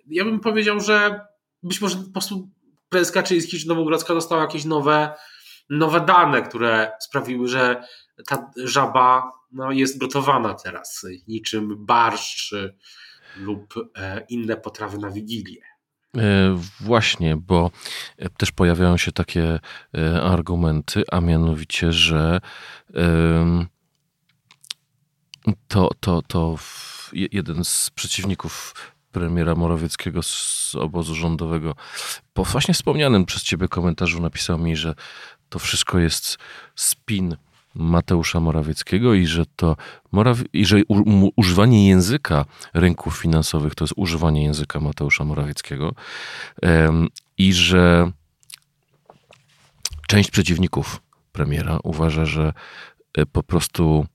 Ja 0.07 0.25
bym 0.25 0.41
powiedział, 0.41 0.81
że 0.81 1.21
być 1.63 1.81
może 1.81 1.97
po 1.97 2.13
prostu 2.13 2.51
prezes 2.89 3.13
Kaczyński 3.13 3.59
czy 3.59 3.69
Nowogrodzka 3.69 4.15
dostała 4.15 4.43
jakieś 4.43 4.65
nowe, 4.65 5.15
nowe 5.71 6.01
dane, 6.01 6.43
które 6.43 6.93
sprawiły, 7.01 7.49
że 7.49 7.83
ta 8.27 8.51
żaba 8.57 9.33
no, 9.53 9.73
jest 9.73 9.99
gotowana 9.99 10.55
teraz, 10.55 11.07
niczym 11.29 11.87
barszcz 11.87 12.55
lub 13.37 13.75
e, 13.97 14.25
inne 14.29 14.57
potrawy 14.57 14.99
na 14.99 15.11
Wigilię. 15.11 15.63
E, 16.17 16.59
właśnie, 16.81 17.37
bo 17.37 17.71
też 18.37 18.53
pojawiają 18.53 18.97
się 18.97 19.13
takie 19.13 19.59
e, 19.95 20.23
argumenty, 20.23 21.03
a 21.11 21.21
mianowicie, 21.21 21.93
że 21.93 22.41
to, 25.69 25.91
to, 26.01 26.23
to 26.23 26.57
jeden 27.13 27.65
z 27.65 27.91
przeciwników 27.91 28.75
premiera 29.17 29.55
Morawieckiego 29.55 30.23
z 30.23 30.75
obozu 30.75 31.15
rządowego. 31.15 31.75
Po 32.35 32.45
właśnie 32.45 32.75
wspomnianym 32.75 33.25
przez 33.25 33.43
ciebie 33.43 33.69
komentarzu 33.69 34.21
napisał 34.23 34.59
mi, 34.59 34.77
że 34.77 34.95
to 35.49 35.59
wszystko 35.59 35.99
jest 35.99 36.39
spin 36.75 37.37
Mateusza 37.75 38.41
Morawieckiego 38.41 39.15
i 39.15 39.27
że 39.27 39.45
to 39.57 39.77
Moraw... 40.13 40.39
i 40.53 40.67
że 40.67 40.77
używanie 41.37 41.89
języka 41.89 42.45
rynków 42.75 43.19
finansowych 43.19 43.75
to 43.75 43.85
jest 43.85 43.95
używanie 43.97 44.45
języka 44.45 44.81
Mateusza 44.81 45.25
Morawieckiego 45.25 45.95
i 47.39 47.53
że 47.53 48.13
część 50.09 50.31
przeciwników 50.31 51.03
premiera 51.33 51.79
uważa, 51.83 52.25
że 52.25 52.53
e, 53.15 53.27
po 53.27 53.43
prostu 53.43 54.07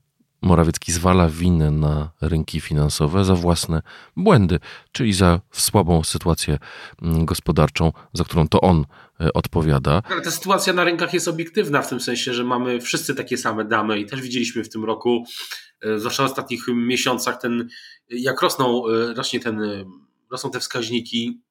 Morawiecki 0.42 0.92
zwala 0.92 1.28
winę 1.28 1.70
na 1.70 2.10
rynki 2.20 2.60
finansowe 2.60 3.24
za 3.24 3.34
własne 3.34 3.82
błędy, 4.16 4.58
czyli 4.92 5.12
za 5.12 5.40
słabą 5.52 6.04
sytuację 6.04 6.58
mm, 7.02 7.24
gospodarczą, 7.24 7.92
za 8.12 8.24
którą 8.24 8.48
to 8.48 8.60
on 8.60 8.86
e, 9.20 9.32
odpowiada. 9.32 10.02
Ale 10.10 10.22
ta 10.22 10.30
sytuacja 10.30 10.72
na 10.72 10.84
rynkach 10.84 11.14
jest 11.14 11.28
obiektywna 11.28 11.82
w 11.82 11.88
tym 11.88 12.00
sensie, 12.00 12.34
że 12.34 12.44
mamy 12.44 12.80
wszyscy 12.80 13.14
takie 13.14 13.36
same 13.36 13.64
dane 13.64 13.98
i 13.98 14.06
też 14.06 14.20
widzieliśmy 14.20 14.64
w 14.64 14.68
tym 14.68 14.84
roku, 14.84 15.24
e, 15.80 15.98
zwłaszcza 15.98 16.22
w 16.22 16.26
ostatnich 16.26 16.64
miesiącach, 16.68 17.40
ten, 17.40 17.68
jak 18.08 18.42
rosną, 18.42 18.82
e, 18.88 19.14
rośnie 19.14 19.40
ten, 19.40 19.60
rosną 20.30 20.50
te 20.50 20.60
wskaźniki 20.60 21.42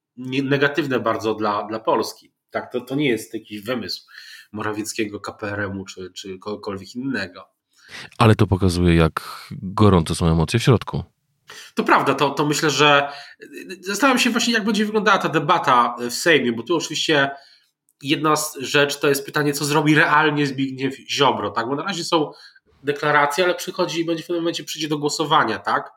negatywne 0.43 0.99
bardzo 0.99 1.35
dla, 1.35 1.63
dla 1.63 1.79
Polski. 1.79 2.33
Tak, 2.49 2.71
to, 2.71 2.81
to 2.81 2.95
nie 2.95 3.09
jest 3.09 3.33
jakiś 3.33 3.61
wymysł 3.61 4.05
Morawieckiego, 4.51 5.19
KPRM-u 5.19 5.85
czy, 5.85 6.11
czy 6.15 6.39
kogokolwiek 6.39 6.95
innego. 6.95 7.50
Ale 8.17 8.35
to 8.35 8.47
pokazuje, 8.47 8.95
jak 8.95 9.47
gorące 9.51 10.15
są 10.15 10.27
emocje 10.27 10.59
w 10.59 10.63
środku. 10.63 11.03
To 11.75 11.83
prawda, 11.83 12.13
to, 12.13 12.29
to 12.29 12.45
myślę, 12.45 12.69
że 12.69 13.11
zastanawiam 13.81 14.19
się 14.19 14.29
właśnie, 14.29 14.53
jak 14.53 14.63
będzie 14.63 14.85
wyglądała 14.85 15.17
ta 15.17 15.29
debata 15.29 15.95
w 16.09 16.13
Sejmie, 16.13 16.53
bo 16.53 16.63
tu 16.63 16.75
oczywiście 16.75 17.29
jedna 18.01 18.33
rzecz 18.59 18.99
to 18.99 19.09
jest 19.09 19.25
pytanie, 19.25 19.53
co 19.53 19.65
zrobi 19.65 19.95
realnie 19.95 20.47
Zbigniew 20.47 20.95
Ziobro, 21.09 21.51
tak? 21.51 21.67
Bo 21.67 21.75
na 21.75 21.83
razie 21.83 22.03
są 22.03 22.31
deklaracje, 22.83 23.43
ale 23.43 23.55
przychodzi 23.55 23.99
i 23.99 24.05
będzie 24.05 24.23
w 24.23 24.27
pewnym 24.27 24.43
momencie 24.43 24.63
przyjdzie 24.63 24.87
do 24.87 24.97
głosowania, 24.97 25.59
tak? 25.59 25.91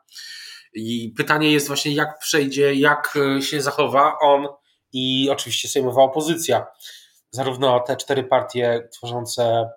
I 0.73 1.13
pytanie 1.17 1.51
jest 1.51 1.67
właśnie, 1.67 1.93
jak 1.93 2.19
przejdzie, 2.19 2.73
jak 2.73 3.17
się 3.41 3.61
zachowa 3.61 4.17
on 4.21 4.47
i 4.93 5.29
oczywiście 5.31 5.67
sejmowa 5.67 6.01
opozycja. 6.01 6.65
Zarówno 7.31 7.79
te 7.79 7.97
cztery 7.97 8.23
partie 8.23 8.89
tworzące 8.91 9.69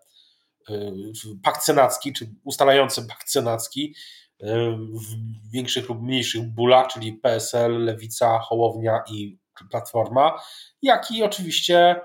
pakt 1.42 1.64
senacki, 1.64 2.12
czy 2.12 2.34
ustalający 2.44 3.06
pakt 3.06 3.30
senacki 3.30 3.94
y, 4.42 4.46
w 4.92 5.50
większych 5.50 5.88
lub 5.88 6.02
mniejszych 6.02 6.42
bólach, 6.54 6.87
czyli 6.87 7.12
PSL, 7.12 7.84
Lewica, 7.84 8.38
Hołownia 8.38 9.02
i 9.10 9.38
Platforma, 9.70 10.40
jak 10.82 11.10
i 11.10 11.22
oczywiście 11.22 12.00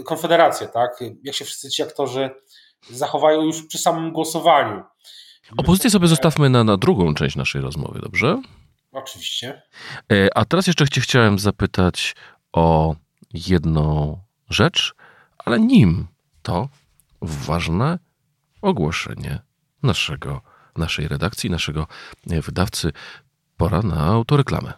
y, 0.00 0.02
Konfederacja, 0.04 0.66
tak? 0.66 1.00
Jak 1.22 1.34
się 1.34 1.44
wszyscy 1.44 1.70
ci 1.70 1.82
aktorzy 1.82 2.30
zachowają 2.90 3.42
już 3.42 3.66
przy 3.66 3.78
samym 3.78 4.12
głosowaniu. 4.12 4.82
Opozycję 5.56 5.90
sobie 5.90 6.06
zostawmy 6.06 6.50
na, 6.50 6.64
na 6.64 6.76
drugą 6.76 7.14
część 7.14 7.36
naszej 7.36 7.62
rozmowy, 7.62 8.00
dobrze? 8.02 8.42
Oczywiście. 8.92 9.62
E, 10.12 10.38
a 10.38 10.44
teraz 10.44 10.66
jeszcze 10.66 10.84
chciałem 11.00 11.38
zapytać 11.38 12.14
o 12.52 12.94
jedną 13.32 14.18
rzecz, 14.50 14.94
ale 15.38 15.60
nim 15.60 16.06
to 16.42 16.68
ważne 17.22 17.98
ogłoszenie 18.62 19.40
naszego, 19.82 20.42
naszej 20.76 21.08
redakcji, 21.08 21.50
naszego 21.50 21.86
wydawcy. 22.26 22.92
Pora 23.56 23.82
na 23.82 23.96
autoreklamę. 23.96 24.72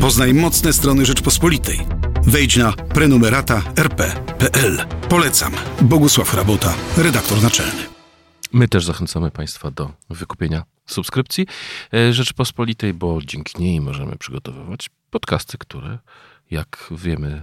Poznaj 0.00 0.34
mocne 0.34 0.72
strony 0.72 1.06
Rzeczpospolitej. 1.06 1.78
Wejdź 2.22 2.56
na 2.56 2.72
prenumerata 2.72 3.62
rp.pl. 3.76 4.78
Polecam. 5.08 5.52
Bogusław 5.82 6.34
Rabota, 6.34 6.74
redaktor 6.96 7.42
naczelny. 7.42 7.82
My 8.52 8.68
też 8.68 8.84
zachęcamy 8.84 9.30
Państwa 9.30 9.70
do 9.70 9.92
wykupienia 10.10 10.64
subskrypcji 10.86 11.46
e, 11.94 12.12
Rzeczpospolitej, 12.12 12.94
bo 12.94 13.18
dzięki 13.24 13.62
niej 13.62 13.80
możemy 13.80 14.16
przygotowywać 14.16 14.90
podcasty, 15.10 15.58
które, 15.58 15.98
jak 16.50 16.88
wiemy, 16.90 17.42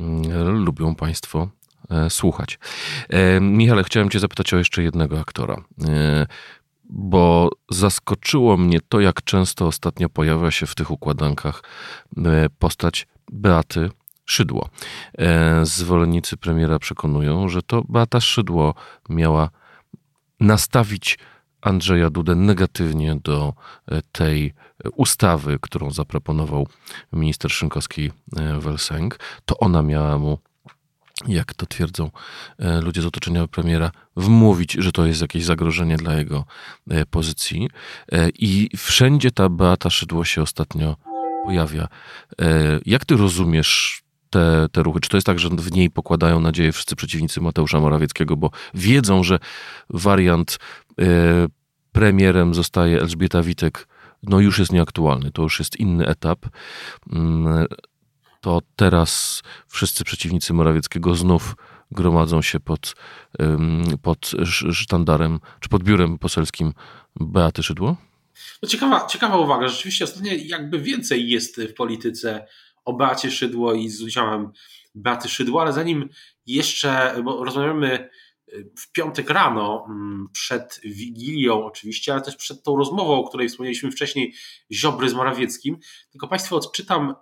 mm, 0.00 0.58
lubią 0.64 0.94
Państwo 0.94 1.48
E, 1.48 1.57
słuchać. 2.08 2.58
E, 3.08 3.40
Michale, 3.40 3.84
chciałem 3.84 4.10
Cię 4.10 4.18
zapytać 4.18 4.54
o 4.54 4.58
jeszcze 4.58 4.82
jednego 4.82 5.20
aktora, 5.20 5.56
e, 5.88 6.26
bo 6.90 7.50
zaskoczyło 7.70 8.56
mnie 8.56 8.78
to, 8.88 9.00
jak 9.00 9.22
często 9.22 9.66
ostatnio 9.66 10.08
pojawia 10.08 10.50
się 10.50 10.66
w 10.66 10.74
tych 10.74 10.90
układankach 10.90 11.62
postać 12.58 13.06
Beaty 13.32 13.90
Szydło. 14.24 14.68
Zwolennicy 15.62 16.36
premiera 16.36 16.78
przekonują, 16.78 17.48
że 17.48 17.62
to 17.62 17.82
Beata 17.88 18.20
Szydło 18.20 18.74
miała 19.08 19.50
nastawić 20.40 21.18
Andrzeja 21.60 22.10
Dudę 22.10 22.34
negatywnie 22.34 23.16
do 23.24 23.54
tej 24.12 24.54
ustawy, 24.96 25.58
którą 25.60 25.90
zaproponował 25.90 26.66
minister 27.12 27.50
Szynkowski-Welsenk. 27.50 29.18
To 29.44 29.58
ona 29.58 29.82
miała 29.82 30.18
mu 30.18 30.38
jak 31.26 31.54
to 31.54 31.66
twierdzą 31.66 32.10
e, 32.58 32.80
ludzie 32.80 33.02
z 33.02 33.06
otoczenia 33.06 33.46
premiera, 33.46 33.90
wmówić, 34.16 34.72
że 34.72 34.92
to 34.92 35.06
jest 35.06 35.20
jakieś 35.20 35.44
zagrożenie 35.44 35.96
dla 35.96 36.14
jego 36.14 36.44
e, 36.90 37.06
pozycji. 37.06 37.68
E, 38.12 38.28
I 38.28 38.70
wszędzie 38.76 39.30
ta 39.30 39.48
Beata 39.48 39.90
Szydło 39.90 40.24
się 40.24 40.42
ostatnio 40.42 40.96
pojawia. 41.44 41.88
Jak 42.86 43.04
ty 43.04 43.16
rozumiesz 43.16 44.02
te, 44.30 44.66
te 44.72 44.82
ruchy? 44.82 45.00
Czy 45.00 45.08
to 45.08 45.16
jest 45.16 45.26
tak, 45.26 45.38
że 45.38 45.48
w 45.48 45.72
niej 45.72 45.90
pokładają 45.90 46.40
nadzieję 46.40 46.72
wszyscy 46.72 46.96
przeciwnicy 46.96 47.40
Mateusza 47.40 47.80
Morawieckiego, 47.80 48.36
bo 48.36 48.50
wiedzą, 48.74 49.22
że 49.24 49.38
wariant 49.90 50.58
premierem 51.92 52.54
zostaje 52.54 53.00
Elżbieta 53.00 53.42
Witek, 53.42 53.88
no 54.22 54.40
już 54.40 54.58
jest 54.58 54.72
nieaktualny, 54.72 55.30
to 55.32 55.42
już 55.42 55.58
jest 55.58 55.76
inny 55.76 56.06
etap. 56.06 56.38
To 58.40 58.62
teraz 58.76 59.42
wszyscy 59.68 60.04
przeciwnicy 60.04 60.52
Morawieckiego 60.52 61.14
znów 61.14 61.56
gromadzą 61.90 62.42
się 62.42 62.60
pod, 62.60 62.94
pod 64.02 64.30
sztandarem, 64.72 65.40
czy 65.60 65.68
pod 65.68 65.82
biurem 65.82 66.18
poselskim 66.18 66.72
Beaty 67.20 67.62
Szydło? 67.62 67.96
No 68.62 68.68
ciekawa, 68.68 69.06
ciekawa 69.06 69.36
uwaga. 69.36 69.68
Rzeczywiście 69.68 70.04
ostatnio 70.04 70.32
jakby 70.36 70.78
więcej 70.78 71.28
jest 71.28 71.60
w 71.60 71.74
polityce 71.74 72.46
o 72.84 72.92
Beacie 72.92 73.30
Szydło 73.30 73.74
i 73.74 73.88
z 73.88 74.02
udziałem 74.02 74.52
Beaty 74.94 75.28
Szydło, 75.28 75.60
ale 75.62 75.72
zanim 75.72 76.08
jeszcze, 76.46 77.20
bo 77.24 77.44
rozmawiamy 77.44 78.08
y, 78.48 78.70
w 78.78 78.92
piątek 78.92 79.30
rano, 79.30 79.86
mm, 79.88 80.28
przed 80.32 80.80
Wigilią 80.84 81.64
oczywiście, 81.64 82.12
ale 82.12 82.22
też 82.22 82.36
przed 82.36 82.62
tą 82.62 82.76
rozmową, 82.76 83.14
o 83.14 83.28
której 83.28 83.48
wspomnieliśmy 83.48 83.90
wcześniej, 83.90 84.34
Ziobry 84.72 85.08
z 85.08 85.14
Morawieckim, 85.14 85.78
tylko 86.10 86.28
Państwu 86.28 86.56
odczytam 86.56 87.14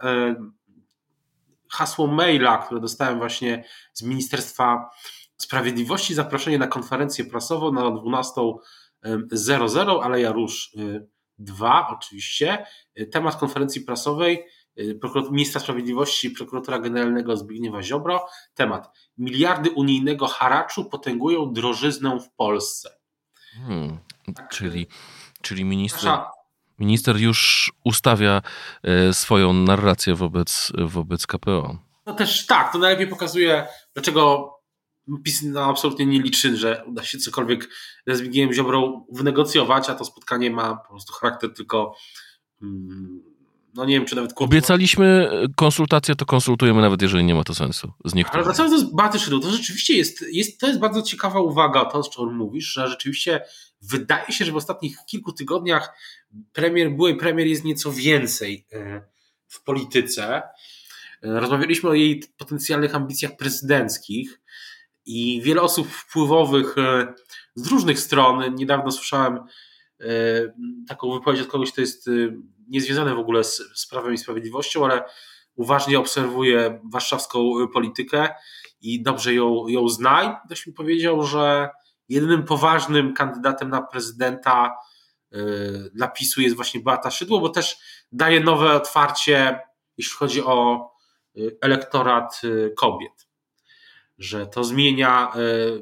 hasło 1.70 2.06
maila, 2.06 2.58
które 2.58 2.80
dostałem 2.80 3.18
właśnie 3.18 3.64
z 3.92 4.02
Ministerstwa 4.02 4.90
Sprawiedliwości, 5.36 6.14
zaproszenie 6.14 6.58
na 6.58 6.66
konferencję 6.66 7.24
prasową 7.24 7.72
na 7.72 7.82
12.00, 7.82 10.00
Aleja 10.02 10.32
Róż 10.32 10.70
2 11.38 11.80
y, 11.80 11.94
oczywiście. 11.94 12.66
Temat 13.12 13.36
konferencji 13.36 13.80
prasowej 13.80 14.44
ministra 15.30 15.60
sprawiedliwości, 15.60 16.30
prokuratora 16.30 16.78
generalnego 16.78 17.36
Zbigniewa 17.36 17.82
Ziobro. 17.82 18.26
Temat. 18.54 18.90
Miliardy 19.18 19.70
unijnego 19.70 20.26
haraczu 20.26 20.84
potęgują 20.84 21.52
drożyznę 21.52 22.18
w 22.20 22.30
Polsce. 22.36 22.90
Hmm, 23.66 23.98
czyli, 24.50 24.86
czyli 25.42 25.64
minister, 25.64 26.20
minister 26.78 27.16
już 27.16 27.72
ustawia 27.84 28.42
swoją 29.12 29.52
narrację 29.52 30.14
wobec, 30.14 30.72
wobec 30.78 31.26
KPO. 31.26 31.78
No 32.06 32.14
też 32.14 32.46
tak, 32.46 32.72
to 32.72 32.78
najlepiej 32.78 33.06
pokazuje, 33.06 33.66
dlaczego 33.94 34.52
PiS 35.24 35.42
no, 35.42 35.64
absolutnie 35.64 36.06
nie 36.06 36.22
liczy, 36.22 36.56
że 36.56 36.84
uda 36.86 37.04
się 37.04 37.18
cokolwiek 37.18 37.68
ze 38.06 38.16
Zbigniewem 38.16 38.54
Ziobrą 38.54 39.06
wynegocjować, 39.12 39.90
a 39.90 39.94
to 39.94 40.04
spotkanie 40.04 40.50
ma 40.50 40.76
po 40.76 40.88
prostu 40.88 41.12
charakter 41.12 41.54
tylko 41.54 41.94
mm, 42.62 43.15
no 43.76 43.84
nie 43.84 43.94
wiem, 43.94 44.06
czy 44.06 44.16
nawet... 44.16 44.32
Obiecaliśmy 44.36 45.30
konsultacje, 45.56 46.16
to 46.16 46.26
konsultujemy 46.26 46.80
nawet 46.80 47.02
jeżeli 47.02 47.24
nie 47.24 47.34
ma 47.34 47.44
to 47.44 47.54
sensu. 47.54 47.92
Z 48.04 48.14
niektórych. 48.14 48.34
Ale 48.34 48.44
wracając 48.44 48.84
do 48.84 48.96
Beaty 48.96 49.18
Szydło, 49.18 49.40
to 49.40 49.50
rzeczywiście 49.50 49.96
jest, 49.96 50.24
jest, 50.32 50.60
to 50.60 50.66
jest 50.66 50.78
bardzo 50.78 51.02
ciekawa 51.02 51.40
uwaga, 51.40 51.84
to 51.84 51.98
o 51.98 52.10
czym 52.10 52.36
mówisz, 52.36 52.64
że 52.64 52.88
rzeczywiście 52.88 53.40
wydaje 53.82 54.32
się, 54.32 54.44
że 54.44 54.52
w 54.52 54.56
ostatnich 54.56 54.98
kilku 55.06 55.32
tygodniach 55.32 55.98
premier, 56.52 56.90
byłej 56.90 57.16
premier 57.16 57.46
jest 57.46 57.64
nieco 57.64 57.92
więcej 57.92 58.66
e, 58.72 59.02
w 59.48 59.62
polityce. 59.62 60.42
E, 61.22 61.40
rozmawialiśmy 61.40 61.90
o 61.90 61.94
jej 61.94 62.22
potencjalnych 62.38 62.94
ambicjach 62.94 63.36
prezydenckich 63.36 64.40
i 65.06 65.42
wiele 65.42 65.62
osób 65.62 65.88
wpływowych 65.88 66.78
e, 66.78 67.14
z 67.54 67.66
różnych 67.66 68.00
stron, 68.00 68.54
niedawno 68.54 68.92
słyszałem 68.92 69.36
e, 69.36 69.42
taką 70.88 71.12
wypowiedź 71.12 71.40
od 71.40 71.46
kogoś, 71.46 71.72
kto 71.72 71.80
jest 71.80 72.10
niezwiązany 72.68 73.14
w 73.14 73.18
ogóle 73.18 73.44
z, 73.44 73.62
z 73.74 73.86
Prawem 73.86 74.14
i 74.14 74.18
Sprawiedliwością, 74.18 74.84
ale 74.84 75.04
uważnie 75.54 75.98
obserwuje 75.98 76.80
warszawską 76.92 77.68
politykę 77.72 78.28
i 78.80 79.02
dobrze 79.02 79.34
ją, 79.34 79.68
ją 79.68 79.88
zna. 79.88 80.22
I 80.22 80.46
ktoś 80.46 80.66
mi 80.66 80.72
powiedział, 80.72 81.22
że 81.22 81.70
jedynym 82.08 82.44
poważnym 82.44 83.14
kandydatem 83.14 83.68
na 83.68 83.82
prezydenta 83.82 84.76
dla 85.92 86.08
PiSu 86.08 86.40
jest 86.40 86.56
właśnie 86.56 86.80
Beata 86.80 87.10
Szydło, 87.10 87.40
bo 87.40 87.48
też 87.48 87.76
daje 88.12 88.40
nowe 88.40 88.72
otwarcie, 88.72 89.60
jeśli 89.96 90.12
chodzi 90.12 90.42
o 90.42 90.88
elektorat 91.60 92.40
kobiet. 92.76 93.28
Że 94.18 94.46
to 94.46 94.64
zmienia 94.64 95.32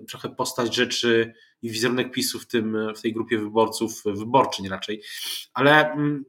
trochę 0.09 0.28
postać 0.28 0.75
rzeczy 0.75 1.35
i 1.64 1.71
wizerunek 1.71 2.11
PiSu 2.11 2.38
w, 2.38 2.47
tym, 2.47 2.76
w 2.97 3.02
tej 3.02 3.12
grupie 3.12 3.38
wyborców, 3.38 4.02
wyborczyń 4.04 4.68
raczej. 4.68 5.02
Ale 5.54 5.92
mm, 5.92 6.25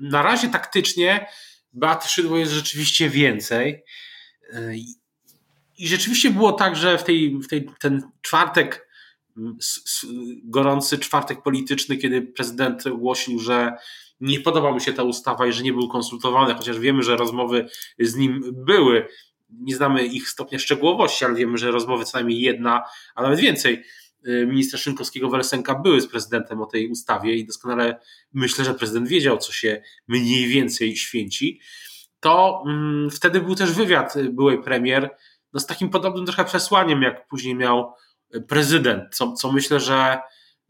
na 0.00 0.22
razie 0.22 0.48
taktycznie 0.48 1.26
Beaty 1.72 2.08
Szydło 2.08 2.38
jest 2.38 2.52
rzeczywiście 2.52 3.10
więcej. 3.10 3.84
I 5.78 5.88
rzeczywiście 5.88 6.30
było 6.30 6.52
tak, 6.52 6.76
że 6.76 6.98
w, 6.98 7.04
tej, 7.04 7.38
w 7.38 7.48
tej, 7.48 7.70
ten 7.80 8.02
czwartek, 8.22 8.88
mm, 9.36 9.56
gorący 10.44 10.98
czwartek 10.98 11.42
polityczny, 11.42 11.96
kiedy 11.96 12.22
prezydent 12.22 12.86
ogłosił, 12.86 13.38
że 13.38 13.72
nie 14.20 14.40
podoba 14.40 14.72
mu 14.72 14.80
się 14.80 14.92
ta 14.92 15.02
ustawa 15.02 15.46
i 15.46 15.52
że 15.52 15.62
nie 15.62 15.72
był 15.72 15.88
konsultowany, 15.88 16.54
chociaż 16.54 16.78
wiemy, 16.78 17.02
że 17.02 17.16
rozmowy 17.16 17.68
z 17.98 18.16
nim 18.16 18.42
były. 18.52 19.08
Nie 19.50 19.76
znamy 19.76 20.06
ich 20.06 20.28
stopnia 20.28 20.58
szczegółowości, 20.58 21.24
ale 21.24 21.34
wiemy, 21.34 21.58
że 21.58 21.70
rozmowy 21.70 22.04
co 22.04 22.18
najmniej 22.18 22.40
jedna, 22.40 22.82
a 23.14 23.22
nawet 23.22 23.40
więcej 23.40 23.84
ministra 24.46 24.78
Szynkowskiego 24.78 25.30
Welsenka 25.30 25.74
były 25.74 26.00
z 26.00 26.06
prezydentem 26.06 26.60
o 26.60 26.66
tej 26.66 26.88
ustawie 26.88 27.34
i 27.34 27.46
doskonale 27.46 28.00
myślę, 28.32 28.64
że 28.64 28.74
prezydent 28.74 29.08
wiedział, 29.08 29.38
co 29.38 29.52
się 29.52 29.82
mniej 30.08 30.48
więcej 30.48 30.96
święci. 30.96 31.60
To 32.20 32.64
mm, 32.66 33.10
wtedy 33.10 33.40
był 33.40 33.54
też 33.54 33.72
wywiad 33.72 34.14
byłej 34.30 34.62
premier 34.62 35.10
no, 35.52 35.60
z 35.60 35.66
takim 35.66 35.90
podobnym 35.90 36.26
trochę 36.26 36.44
przesłaniem, 36.44 37.02
jak 37.02 37.28
później 37.28 37.54
miał 37.54 37.92
prezydent, 38.48 39.14
co, 39.14 39.32
co 39.32 39.52
myślę, 39.52 39.80
że 39.80 40.18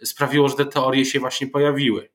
sprawiło, 0.04 0.48
że 0.48 0.54
te 0.54 0.64
teorie 0.64 1.04
się 1.04 1.20
właśnie 1.20 1.46
pojawiły. 1.46 2.08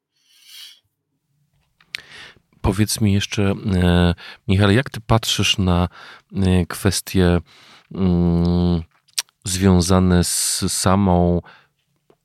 Powiedz 2.61 3.01
mi 3.01 3.13
jeszcze, 3.13 3.53
e, 3.75 4.13
Michał, 4.47 4.71
jak 4.71 4.89
ty 4.89 5.01
patrzysz 5.01 5.57
na 5.57 5.89
e, 6.35 6.65
kwestie 6.65 7.39
mm, 7.95 8.81
związane 9.47 10.23
z 10.23 10.63
samą 10.67 11.41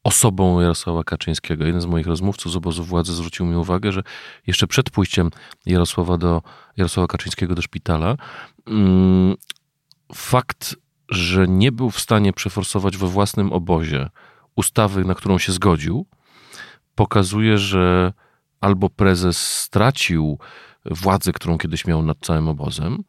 osobą 0.05 0.61
Jarosława 0.61 1.05
Kaczyńskiego. 1.05 1.65
Jeden 1.65 1.81
z 1.81 1.87
moich 1.87 2.07
rozmówców 2.07 2.53
z 2.53 2.57
obozu 2.57 2.85
władzy 2.85 3.15
zwrócił 3.15 3.47
mi 3.47 3.57
uwagę, 3.57 3.93
że 3.93 4.03
jeszcze 4.47 4.67
przed 4.67 4.91
pójściem 4.91 5.31
Jarosława, 5.67 6.19
do, 6.19 6.43
Jarosława 6.77 7.07
Kaczyńskiego 7.07 7.55
do 7.55 7.63
szpitala, 7.63 8.17
mm, 8.67 9.35
fakt, 10.15 10.77
że 11.09 11.49
nie 11.49 11.73
był 11.73 11.91
w 11.91 12.01
stanie 12.01 12.33
przeforsować 12.33 12.97
we 12.97 13.07
własnym 13.07 13.53
obozie 13.53 14.09
ustawy, 14.57 15.05
na 15.05 15.15
którą 15.15 15.39
się 15.39 15.53
zgodził, 15.53 16.07
pokazuje, 16.95 17.59
że 17.59 18.13
albo 18.61 18.91
prezes 18.91 19.61
stracił 19.61 20.39
władzę, 20.85 21.33
którą 21.33 21.59
kiedyś 21.59 21.87
miał 21.87 22.03
nad 22.03 22.19
całym 22.21 22.49
obozem, 22.49 23.05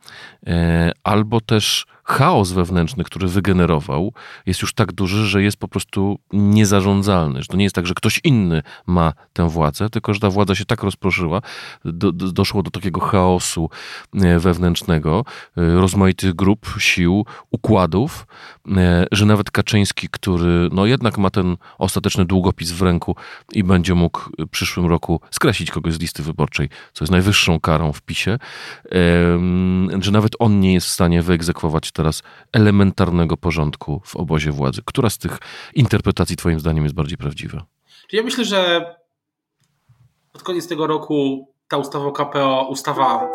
e, 0.47 0.91
albo 1.04 1.41
też 1.41 1.86
chaos 2.04 2.52
wewnętrzny, 2.52 3.04
który 3.04 3.28
wygenerował, 3.28 4.13
jest 4.46 4.62
już 4.62 4.74
tak 4.74 4.92
duży, 4.92 5.28
że 5.28 5.44
jest 5.44 5.58
po 5.58 5.68
prostu 5.68 6.20
niezarządzalny. 6.34 7.42
Że 7.42 7.48
to 7.48 7.58
nie 7.58 7.63
jest 7.63 7.76
tak, 7.76 7.88
że 7.88 7.94
ktoś 7.94 8.20
inny 8.24 8.63
ma 8.88 9.13
tę 9.34 9.50
władzę, 9.50 9.89
tylko 9.89 10.13
że 10.13 10.20
ta 10.20 10.30
władza 10.30 10.56
się 10.56 10.66
tak 10.66 10.84
rozproszyła, 10.84 11.42
do, 11.86 12.12
do, 12.12 12.32
doszło 12.32 12.63
do 12.63 12.72
takiego 12.72 13.02
chaosu 13.02 13.70
e, 14.13 14.39
wewnętrznego, 14.39 15.26
e, 15.58 15.76
rozmaitych 15.76 16.34
grup, 16.34 16.68
sił, 16.78 17.26
układów, 17.52 18.28
e, 18.68 19.06
że 19.12 19.26
nawet 19.26 19.52
Kaczyński, 19.52 20.08
który 20.12 20.70
no 20.72 20.86
jednak 20.86 21.18
ma 21.18 21.30
ten 21.30 21.58
ostateczny 21.78 22.26
długopis 22.26 22.72
w 22.72 22.82
ręku 22.82 23.16
i 23.54 23.63
będzie 23.63 23.96
mógł 23.96 24.20
w 24.39 24.50
przyszłym 24.50 24.86
roku 24.86 25.22
skreślić 25.32 25.72
kogoś 25.72 25.94
z 25.94 26.00
listy 26.00 26.24
wyborczej, 26.24 26.70
co 26.94 27.04
jest 27.04 27.12
najwyższą 27.12 27.60
karą 27.60 27.94
w 27.94 28.02
PiSie, 28.02 28.39
że 30.02 30.12
nawet 30.12 30.36
on 30.39 30.60
nie 30.60 30.74
jest 30.74 30.88
w 30.88 30.89
stanie 30.89 31.22
wyegzekwować 31.22 31.92
teraz 31.93 32.23
elementarnego 32.51 33.38
porządku 33.38 34.01
w 34.06 34.15
obozie 34.15 34.51
władzy. 34.51 34.82
Która 34.86 35.10
z 35.10 35.17
tych 35.17 35.38
interpretacji 35.73 36.36
Twoim 36.36 36.60
zdaniem 36.60 36.84
jest 36.84 36.95
bardziej 36.95 37.17
prawdziwa? 37.17 37.65
Ja 38.12 38.23
myślę, 38.23 38.45
że 38.45 38.95
pod 40.32 40.43
koniec 40.43 40.67
tego 40.67 40.88
roku 40.88 41.47
ta 41.67 41.77
ustawa 41.77 42.06
o 42.06 42.12
KPO, 42.12 42.67
ustawa, 42.69 43.29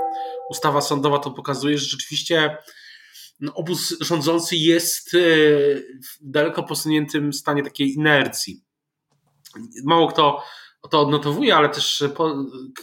ustawa 0.50 0.80
sądowa 0.80 1.18
to 1.18 1.30
pokazuje, 1.30 1.78
że 1.78 1.86
rzeczywiście 1.86 2.56
no, 3.40 3.54
obóz 3.54 3.96
rządzący 4.00 4.56
jest 4.56 5.14
e, 5.14 5.18
w 5.80 6.18
daleko 6.20 6.62
posuniętym 6.62 7.32
stanie 7.32 7.62
takiej 7.62 7.92
inercji. 7.92 8.62
Mało 9.84 10.08
kto 10.08 10.42
to 10.90 11.00
odnotowuje, 11.00 11.56
ale 11.56 11.68
też 11.68 12.04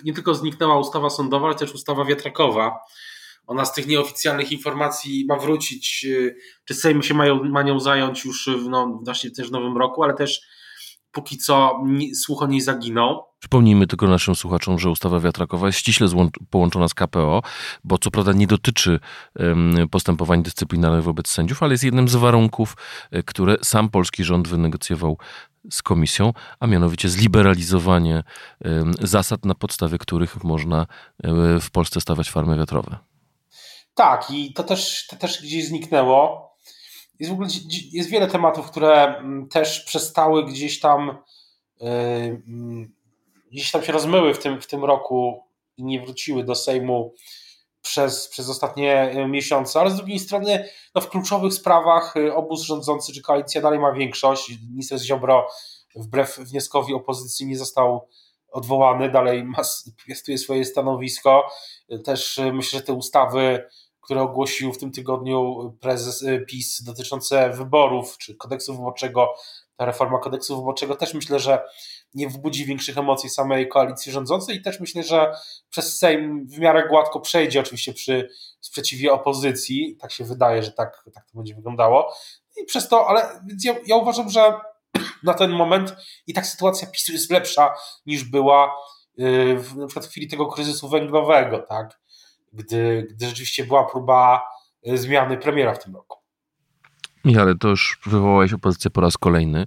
nie 0.04 0.14
tylko 0.14 0.36
zniknęła 0.36 0.80
ustawa 0.80 1.10
sądowa, 1.10 1.48
ale 1.48 1.56
też 1.56 1.74
ustawa 1.74 2.06
wiatrakowa, 2.06 2.80
ona 3.48 3.66
z 3.66 3.74
tych 3.74 3.88
nieoficjalnych 3.88 4.52
informacji 4.52 5.26
ma 5.30 5.36
wrócić, 5.36 6.06
y, 6.10 6.36
czy 6.66 6.74
Sejm 6.74 7.04
się 7.04 7.14
mają, 7.14 7.44
ma 7.44 7.64
nią 7.64 7.80
zająć 7.80 8.26
już 8.26 8.50
w, 8.64 8.70
no, 8.70 9.00
właśnie 9.04 9.32
też 9.32 9.48
w 9.48 9.52
nowym 9.52 9.78
roku, 9.78 10.04
ale 10.04 10.14
też 10.14 10.42
póki 11.16 11.38
co 11.38 11.84
słuch 12.16 12.44
o 12.44 12.48
niej 12.48 12.62
zaginął. 12.62 13.24
Przypomnijmy 13.40 13.88
tylko 13.88 14.08
naszym 14.08 14.36
słuchaczom, 14.36 14.80
że 14.80 14.90
ustawa 14.90 15.20
wiatrakowa 15.20 15.68
jest 15.68 15.80
ściśle 15.80 16.08
połączona 16.50 16.88
z 16.88 16.94
KPO, 16.94 17.42
bo 17.84 17.98
co 17.98 18.12
prawda 18.12 18.34
nie 18.34 18.48
dotyczy 18.48 19.00
postępowań 19.92 20.44
dyscyplinarnych 20.44 21.04
wobec 21.04 21.28
sędziów, 21.28 21.64
ale 21.64 21.74
jest 21.74 21.84
jednym 21.84 22.08
z 22.08 22.16
warunków, 22.16 22.78
e, 23.12 23.24
które 23.24 23.58
sam 23.62 23.90
polski 23.90 24.24
rząd 24.24 24.48
wynegocjował 24.48 25.18
z 25.72 25.82
komisją, 25.82 26.34
a 26.60 26.68
mianowicie 26.68 27.10
zliberalizowanie 27.10 28.24
zasad, 29.02 29.46
na 29.46 29.56
podstawie 29.56 29.98
których 29.98 30.44
można 30.44 30.88
e, 31.24 31.60
w 31.60 31.72
Polsce 31.72 32.02
stawiać 32.02 32.32
farmy 32.32 32.58
wiatrowe. 32.58 32.98
Tak, 33.96 34.32
i 34.32 34.54
to 34.54 34.64
też, 34.64 35.08
to 35.08 35.16
też 35.16 35.42
gdzieś 35.42 35.66
zniknęło. 35.66 36.46
Jest 37.20 37.32
w 37.32 37.34
ogóle 37.34 37.50
jest 37.92 38.10
wiele 38.10 38.28
tematów, 38.28 38.72
które 38.72 39.18
mm, 39.18 39.50
też 39.50 39.80
przestały 39.80 40.46
gdzieś 40.46 40.80
tam 40.80 41.18
yy, 41.82 42.42
gdzieś 43.52 43.72
tam 43.72 43.84
się 43.84 43.92
rozmyły 43.92 44.34
w 44.34 44.40
tym, 44.40 44.62
w 44.62 44.68
tym 44.68 44.86
roku 44.86 45.44
i 45.78 45.84
nie 45.84 46.02
wróciły 46.02 46.44
do 46.44 46.56
Sejmu 46.56 47.14
przez, 47.82 48.28
przez 48.28 48.50
ostatnie 48.50 49.12
y, 49.18 49.28
miesiące, 49.28 49.80
ale 49.80 49.92
z 49.92 49.96
drugiej 49.96 50.20
strony 50.20 50.70
no 50.96 51.02
w 51.02 51.10
kluczowych 51.10 51.54
sprawach 51.54 52.18
y, 52.18 52.36
obóz 52.36 52.62
rządzący 52.62 53.14
czy 53.14 53.22
koalicja 53.22 53.62
dalej 53.62 53.80
ma 53.80 53.92
większość. 53.92 54.52
Minister 54.70 55.00
Ziobro 55.00 55.48
wbrew 55.96 56.38
wnioskowi 56.38 56.94
opozycji 56.94 57.48
nie 57.48 57.58
został 57.58 58.08
odwołany, 58.52 59.12
dalej 59.12 59.44
ma, 59.44 59.62
piastuje 60.08 60.38
swoje 60.38 60.66
stanowisko. 60.66 61.50
Też 62.06 62.40
myślę, 62.54 62.80
że 62.80 62.86
te 62.86 62.94
ustawy 62.94 63.64
które 64.06 64.22
ogłosił 64.22 64.74
w 64.74 64.78
tym 64.78 64.92
tygodniu 64.92 65.74
prezes 65.82 66.22
y, 66.22 66.46
PiS 66.48 66.84
dotyczące 66.84 67.50
wyborów 67.50 68.18
czy 68.18 68.36
kodeksu 68.36 68.76
wyborczego 68.76 69.34
ta 69.76 69.86
reforma 69.86 70.20
kodeksu 70.20 70.58
wyborczego 70.58 70.96
też 70.96 71.14
myślę, 71.14 71.40
że 71.40 71.64
nie 72.14 72.30
wbudzi 72.30 72.66
większych 72.66 72.98
emocji 72.98 73.30
samej 73.30 73.70
koalicji 73.70 74.12
rządzącej 74.12 74.58
i 74.58 74.62
też 74.62 74.80
myślę, 74.80 75.04
że 75.04 75.34
przez 75.70 75.98
Sejm 75.98 76.48
w 76.48 76.60
miarę 76.60 76.88
gładko 76.88 77.20
przejdzie, 77.20 77.60
oczywiście 77.60 77.94
przy 77.94 78.30
sprzeciwie 78.60 79.14
opozycji. 79.14 79.98
Tak 80.02 80.12
się 80.12 80.24
wydaje, 80.24 80.64
że 80.64 80.72
tak, 80.72 81.04
tak 81.14 81.26
to 81.26 81.38
będzie 81.38 81.56
wyglądało. 81.56 82.14
I 82.62 82.66
przez 82.66 82.90
to, 82.90 83.08
ale 83.08 83.42
ja, 83.64 83.76
ja 83.86 83.96
uważam, 83.96 84.30
że 84.30 84.54
na 85.24 85.34
ten 85.34 85.52
moment 85.52 85.96
i 86.28 86.34
tak 86.34 86.48
sytuacja 86.48 86.88
PiSu 86.88 87.12
jest 87.12 87.32
lepsza 87.32 87.74
niż 88.06 88.24
była 88.24 88.76
yy, 89.18 89.60
w, 89.60 89.76
na 89.76 89.88
przykład 89.88 90.06
w 90.06 90.10
chwili 90.10 90.28
tego 90.28 90.46
kryzysu 90.46 90.90
węglowego, 90.90 91.60
tak? 91.60 92.00
Gdy, 92.56 93.08
gdy 93.10 93.26
rzeczywiście 93.28 93.66
była 93.66 93.84
próba 93.84 94.44
yy, 94.84 94.98
zmiany 94.98 95.38
premiera 95.38 95.74
w 95.74 95.84
tym 95.84 95.96
roku. 95.96 96.18
Michale, 97.26 97.56
to 97.56 97.68
już 97.68 98.00
wywołałeś 98.06 98.54
opozycję 98.54 98.92
po 98.92 99.02
raz 99.02 99.18
kolejny. 99.18 99.66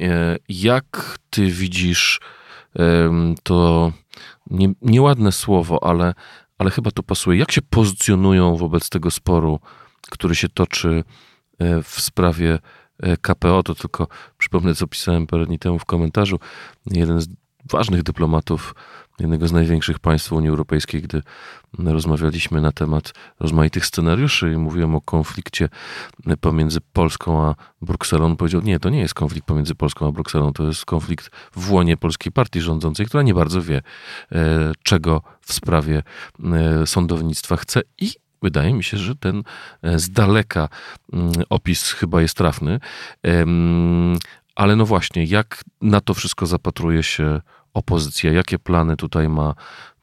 E, 0.00 0.36
jak 0.48 1.18
ty 1.30 1.46
widzisz 1.46 2.20
to 3.42 3.92
nie, 4.50 4.72
nieładne 4.82 5.32
słowo, 5.32 5.84
ale, 5.84 6.14
ale 6.58 6.70
chyba 6.70 6.90
to 6.90 7.02
pasuje. 7.02 7.38
Jak 7.38 7.52
się 7.52 7.62
pozycjonują 7.62 8.56
wobec 8.56 8.88
tego 8.88 9.10
sporu, 9.10 9.60
który 10.10 10.34
się 10.34 10.48
toczy 10.48 11.04
e, 11.58 11.82
w 11.82 12.00
sprawie 12.00 12.58
e, 12.98 13.16
KPO? 13.16 13.62
To 13.62 13.74
tylko 13.74 14.08
przypomnę, 14.38 14.74
co 14.74 14.86
pisałem 14.86 15.26
parę 15.26 15.46
dni 15.46 15.58
temu 15.58 15.78
w 15.78 15.84
komentarzu. 15.84 16.38
Jeden 16.86 17.20
z 17.20 17.28
ważnych 17.70 18.02
dyplomatów 18.02 18.74
jednego 19.20 19.48
z 19.48 19.52
największych 19.52 19.98
państw 19.98 20.32
Unii 20.32 20.48
Europejskiej, 20.48 21.02
gdy 21.02 21.22
rozmawialiśmy 21.78 22.60
na 22.60 22.72
temat 22.72 23.12
rozmaitych 23.40 23.86
scenariuszy 23.86 24.52
i 24.52 24.56
mówiłem 24.56 24.94
o 24.94 25.00
konflikcie 25.00 25.68
pomiędzy 26.40 26.80
Polską 26.92 27.42
a 27.44 27.54
Brukselą, 27.82 28.36
powiedział, 28.36 28.60
nie, 28.60 28.80
to 28.80 28.90
nie 28.90 29.00
jest 29.00 29.14
konflikt 29.14 29.46
pomiędzy 29.46 29.74
Polską 29.74 30.08
a 30.08 30.12
Brukselą, 30.12 30.52
to 30.52 30.66
jest 30.66 30.84
konflikt 30.84 31.30
w 31.52 31.72
łonie 31.72 31.96
polskiej 31.96 32.32
partii 32.32 32.60
rządzącej, 32.60 33.06
która 33.06 33.22
nie 33.22 33.34
bardzo 33.34 33.62
wie, 33.62 33.82
e, 34.32 34.72
czego 34.82 35.22
w 35.40 35.52
sprawie 35.52 36.02
e, 36.44 36.86
sądownictwa 36.86 37.56
chce 37.56 37.82
i 37.98 38.10
Wydaje 38.42 38.74
mi 38.74 38.84
się, 38.84 38.96
że 38.96 39.14
ten 39.14 39.42
e, 39.82 39.98
z 39.98 40.10
daleka 40.10 40.68
mm, 41.12 41.32
opis 41.50 41.92
chyba 41.92 42.22
jest 42.22 42.36
trafny. 42.36 42.80
Ale 44.54 44.76
no 44.76 44.86
właśnie, 44.86 45.24
jak 45.24 45.64
na 45.80 46.00
to 46.00 46.14
wszystko 46.14 46.46
zapatruje 46.46 47.02
się 47.02 47.40
opozycja? 47.76 48.32
Jakie 48.32 48.58
plany 48.58 48.96
tutaj 48.96 49.28
ma? 49.28 49.54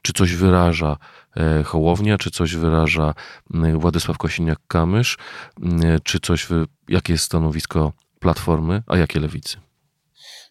Czy 0.02 0.12
coś 0.12 0.34
wyraża 0.34 0.96
e, 1.36 1.62
Hołownia, 1.62 2.18
czy 2.18 2.30
coś 2.30 2.56
wyraża 2.56 3.14
Władysław 3.74 4.16
Kosiniak-Kamysz, 4.18 5.18
czy 6.04 6.20
coś, 6.20 6.48
jakie 6.88 7.12
jest 7.12 7.24
stanowisko 7.24 7.92
Platformy, 8.20 8.82
a 8.86 8.96
jakie 8.96 9.20
Lewicy? 9.20 9.56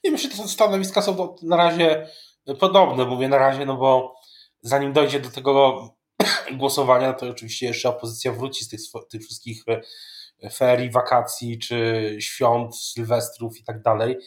Nie 0.03 0.11
myślę, 0.11 0.31
że 0.31 0.43
te 0.43 0.47
stanowiska 0.47 1.01
są 1.01 1.35
na 1.43 1.57
razie 1.57 2.07
podobne, 2.59 3.05
mówię 3.05 3.27
na 3.27 3.37
razie, 3.37 3.65
no 3.65 3.77
bo 3.77 4.15
zanim 4.61 4.93
dojdzie 4.93 5.19
do 5.19 5.29
tego 5.29 5.89
głosowania, 6.59 7.13
to 7.13 7.29
oczywiście 7.29 7.65
jeszcze 7.65 7.89
opozycja 7.89 8.31
wróci 8.31 8.65
z 8.65 8.69
tych, 8.69 8.79
tych 9.09 9.21
wszystkich 9.21 9.63
e, 10.43 10.49
ferii, 10.49 10.91
wakacji, 10.91 11.59
czy 11.59 12.17
świąt, 12.19 12.75
sylwestrów 12.75 13.59
i 13.59 13.63
tak 13.63 13.81
dalej 13.81 14.17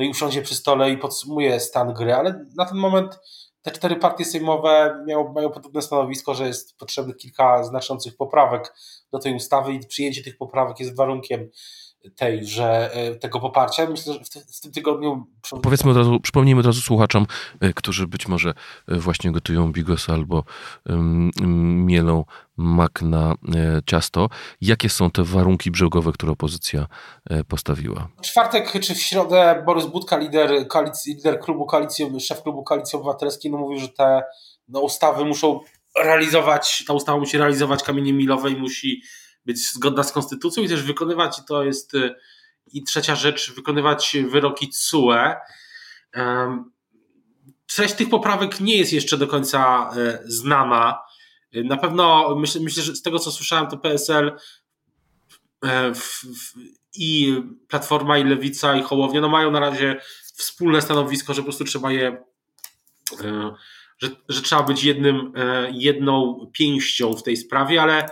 no 0.00 0.06
i 0.06 0.10
usiądzie 0.10 0.42
przy 0.42 0.54
stole 0.54 0.90
i 0.90 0.96
podsumuje 0.96 1.60
stan 1.60 1.94
gry, 1.94 2.14
ale 2.14 2.46
na 2.56 2.64
ten 2.64 2.78
moment 2.78 3.18
te 3.62 3.70
cztery 3.70 3.96
partie 3.96 4.24
sejmowe 4.24 5.04
mają, 5.06 5.32
mają 5.32 5.50
podobne 5.50 5.82
stanowisko, 5.82 6.34
że 6.34 6.46
jest 6.46 6.76
potrzebnych 6.76 7.16
kilka 7.16 7.64
znaczących 7.64 8.16
poprawek 8.16 8.74
do 9.12 9.18
tej 9.18 9.34
ustawy 9.34 9.72
i 9.72 9.86
przyjęcie 9.86 10.22
tych 10.22 10.36
poprawek 10.36 10.80
jest 10.80 10.96
warunkiem 10.96 11.50
tej, 12.16 12.46
że 12.46 12.90
e, 12.94 13.14
tego 13.14 13.40
poparcia. 13.40 13.86
Myślę, 13.90 14.12
że 14.12 14.20
w, 14.54 14.60
tym 14.60 14.72
tygodniu. 14.72 15.26
Powiedzmy 15.62 15.90
od 15.90 15.96
razu, 15.96 16.20
przypomnijmy 16.20 16.60
od 16.60 16.66
razu 16.66 16.80
słuchaczom, 16.80 17.26
e, 17.60 17.72
którzy 17.72 18.06
być 18.06 18.28
może 18.28 18.54
e, 18.88 18.96
właśnie 18.96 19.32
gotują 19.32 19.72
bigos 19.72 20.10
albo 20.10 20.44
mielą 21.86 22.24
mak 22.56 23.02
na 23.02 23.34
ciasto. 23.86 24.28
Jakie 24.60 24.88
są 24.88 25.10
te 25.10 25.24
warunki 25.24 25.70
brzegowe, 25.70 26.12
które 26.12 26.32
opozycja 26.32 26.86
postawiła? 27.48 28.08
W 28.18 28.26
czwartek 28.26 28.80
czy 28.80 28.94
w 28.94 29.02
środę 29.02 29.62
Borys 29.66 29.86
Budka, 29.86 30.16
lider, 30.16 30.68
koalicji, 30.68 31.14
lider 31.14 31.40
klubu 31.40 31.66
koalicji, 31.66 32.20
szef 32.20 32.42
klubu 32.42 32.62
Koalicji 32.62 32.96
Obywatelskiej, 32.96 33.50
no 33.50 33.58
mówił, 33.58 33.78
że 33.78 33.88
te 33.88 34.22
no, 34.68 34.80
ustawy 34.80 35.24
muszą 35.24 35.60
realizować, 36.04 36.84
ta 36.86 36.92
ustawa 36.92 37.18
musi 37.18 37.38
realizować 37.38 37.82
kamienie 37.82 38.12
milowe 38.12 38.50
i 38.50 38.56
musi 38.56 39.02
być 39.50 39.72
zgodna 39.72 40.02
z 40.02 40.12
konstytucją 40.12 40.62
i 40.62 40.68
też 40.68 40.82
wykonywać, 40.82 41.38
i 41.38 41.42
to 41.44 41.64
jest 41.64 41.94
y, 41.94 42.14
i 42.72 42.84
trzecia 42.84 43.14
rzecz, 43.14 43.52
wykonywać 43.52 44.16
wyroki 44.28 44.70
CUE. 44.70 45.34
Treść 47.66 47.94
tych 47.94 48.08
poprawek 48.08 48.60
nie 48.60 48.76
jest 48.76 48.92
jeszcze 48.92 49.16
do 49.16 49.26
końca 49.26 49.90
e, 49.96 50.18
znana. 50.24 50.98
Na 51.52 51.76
pewno 51.76 52.34
myślę, 52.36 52.60
myślę 52.60 52.82
że 52.82 52.96
z 52.96 53.02
tego 53.02 53.18
co 53.18 53.32
słyszałem, 53.32 53.66
to 53.66 53.78
PSL 53.78 54.36
e, 55.64 55.92
i 56.94 57.42
Platforma, 57.68 58.18
i 58.18 58.24
Lewica, 58.24 58.76
i 58.76 58.82
Hołownia 58.82 59.20
no 59.20 59.28
mają 59.28 59.50
na 59.50 59.60
razie 59.60 60.00
wspólne 60.22 60.82
stanowisko, 60.82 61.34
że 61.34 61.40
po 61.40 61.44
prostu 61.44 61.64
trzeba 61.64 61.92
je, 61.92 62.24
e, 63.24 63.54
że, 63.98 64.08
że 64.28 64.42
trzeba 64.42 64.62
być 64.62 64.84
jednym, 64.84 65.32
jedną 65.72 66.46
pięścią 66.52 67.12
w 67.12 67.22
tej 67.22 67.36
sprawie, 67.36 67.82
ale 67.82 68.08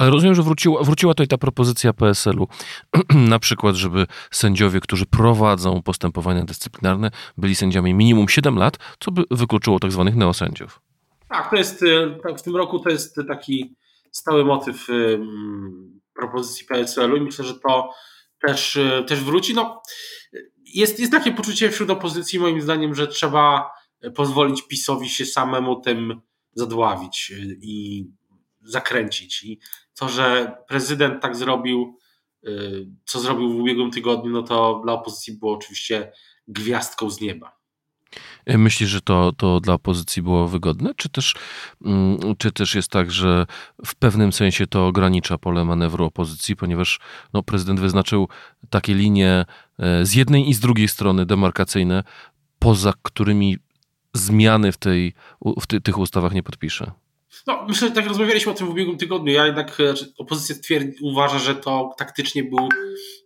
ale 0.00 0.10
rozumiem, 0.10 0.34
że 0.34 0.42
wróciła, 0.42 0.82
wróciła 0.82 1.14
tutaj 1.14 1.26
ta 1.26 1.38
propozycja 1.38 1.92
PSL-u, 1.92 2.48
na 3.34 3.38
przykład, 3.38 3.76
żeby 3.76 4.06
sędziowie, 4.30 4.80
którzy 4.80 5.06
prowadzą 5.06 5.82
postępowania 5.82 6.44
dyscyplinarne, 6.44 7.10
byli 7.38 7.54
sędziami 7.54 7.94
minimum 7.94 8.28
7 8.28 8.56
lat, 8.56 8.78
co 9.00 9.10
by 9.10 9.22
wykluczyło 9.30 9.78
tak 9.78 9.92
zwanych 9.92 10.16
neosędziów. 10.16 10.80
Tak, 11.28 11.50
to 11.50 11.56
jest, 11.56 11.82
e, 11.82 12.16
tak, 12.22 12.38
w 12.38 12.42
tym 12.42 12.56
roku 12.56 12.78
to 12.78 12.90
jest 12.90 13.20
taki 13.28 13.74
stały 14.12 14.44
motyw 14.44 14.86
propozycji 16.14 16.66
PSL-u 16.66 17.16
i 17.16 17.20
myślę, 17.20 17.44
że 17.44 17.54
to 17.54 17.90
też, 18.46 18.76
e, 18.76 19.04
też 19.04 19.24
wróci. 19.24 19.54
No, 19.54 19.82
jest, 20.74 21.00
jest 21.00 21.12
takie 21.12 21.32
poczucie 21.32 21.70
wśród 21.70 21.90
opozycji, 21.90 22.38
moim 22.38 22.60
zdaniem, 22.60 22.94
że 22.94 23.06
trzeba 23.06 23.70
pozwolić 24.14 24.62
PiSowi 24.62 25.08
się 25.08 25.26
samemu 25.26 25.80
tym 25.80 26.20
zadławić 26.54 27.32
e, 27.36 27.42
i 27.62 28.06
zakręcić. 28.60 29.42
I 29.42 29.60
to, 29.98 30.08
że 30.08 30.56
prezydent 30.68 31.22
tak 31.22 31.36
zrobił, 31.36 31.98
y, 32.48 32.86
co 33.04 33.20
zrobił 33.20 33.52
w 33.52 33.56
ubiegłym 33.56 33.90
tygodniu, 33.90 34.30
no 34.30 34.42
to 34.42 34.80
dla 34.84 34.92
opozycji 34.92 35.38
było 35.38 35.52
oczywiście 35.54 36.12
gwiazdką 36.48 37.10
z 37.10 37.20
nieba. 37.20 37.60
E, 38.46 38.58
myślisz, 38.58 38.90
że 38.90 39.00
to, 39.00 39.32
to 39.32 39.60
dla 39.60 39.74
opozycji 39.74 40.22
było 40.22 40.48
wygodne, 40.48 40.94
czy 40.96 41.08
też, 41.08 41.34
mm, 41.84 42.18
czy 42.38 42.52
też 42.52 42.74
jest 42.74 42.90
tak, 42.90 43.10
że 43.10 43.46
w 43.86 43.94
pewnym 43.94 44.32
sensie 44.32 44.66
to 44.66 44.86
ogranicza 44.86 45.38
pole 45.38 45.64
manewru 45.64 46.04
opozycji, 46.04 46.56
ponieważ 46.56 47.00
no, 47.32 47.42
prezydent 47.42 47.80
wyznaczył 47.80 48.28
takie 48.70 48.94
linie 48.94 49.44
e, 49.78 50.06
z 50.06 50.14
jednej 50.14 50.48
i 50.48 50.54
z 50.54 50.60
drugiej 50.60 50.88
strony 50.88 51.26
demarkacyjne, 51.26 52.04
poza 52.58 52.92
którymi 53.02 53.56
zmiany 54.14 54.72
w, 54.72 54.76
tej, 54.76 55.14
w 55.60 55.66
ty, 55.66 55.80
tych 55.80 55.98
ustawach 55.98 56.32
nie 56.32 56.42
podpisze? 56.42 56.92
No, 57.46 57.64
myślę, 57.68 57.88
że 57.88 57.94
tak 57.94 58.06
rozmawialiśmy 58.06 58.52
o 58.52 58.54
tym 58.54 58.66
w 58.66 58.70
ubiegłym 58.70 58.98
tygodniu. 58.98 59.32
Ja 59.32 59.46
jednak, 59.46 59.74
znaczy, 59.74 60.12
opozycja 60.18 60.56
twierdzi, 60.62 60.98
uważa, 61.02 61.38
że 61.38 61.54
to 61.54 61.94
taktycznie 61.98 62.44
był, 62.44 62.68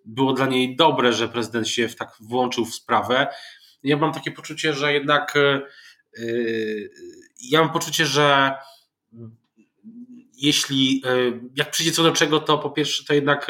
było 0.05 0.33
dla 0.33 0.47
niej 0.47 0.77
dobre, 0.77 1.13
że 1.13 1.29
prezydent 1.29 1.69
się 1.69 1.89
w, 1.89 1.97
tak 1.97 2.17
włączył 2.21 2.65
w 2.65 2.75
sprawę. 2.75 3.27
Ja 3.83 3.97
mam 3.97 4.13
takie 4.13 4.31
poczucie, 4.31 4.73
że 4.73 4.93
jednak 4.93 5.35
yy, 6.19 6.91
ja 7.51 7.61
mam 7.61 7.73
poczucie, 7.73 8.07
że 8.07 8.55
jeśli 10.37 11.01
yy, 11.01 11.41
jak 11.57 11.71
przyjdzie 11.71 11.93
co 11.93 12.03
do 12.03 12.13
czego, 12.13 12.41
to 12.41 12.59
po 12.59 12.71
pierwsze 12.71 13.05
to 13.05 13.15
jednak 13.15 13.49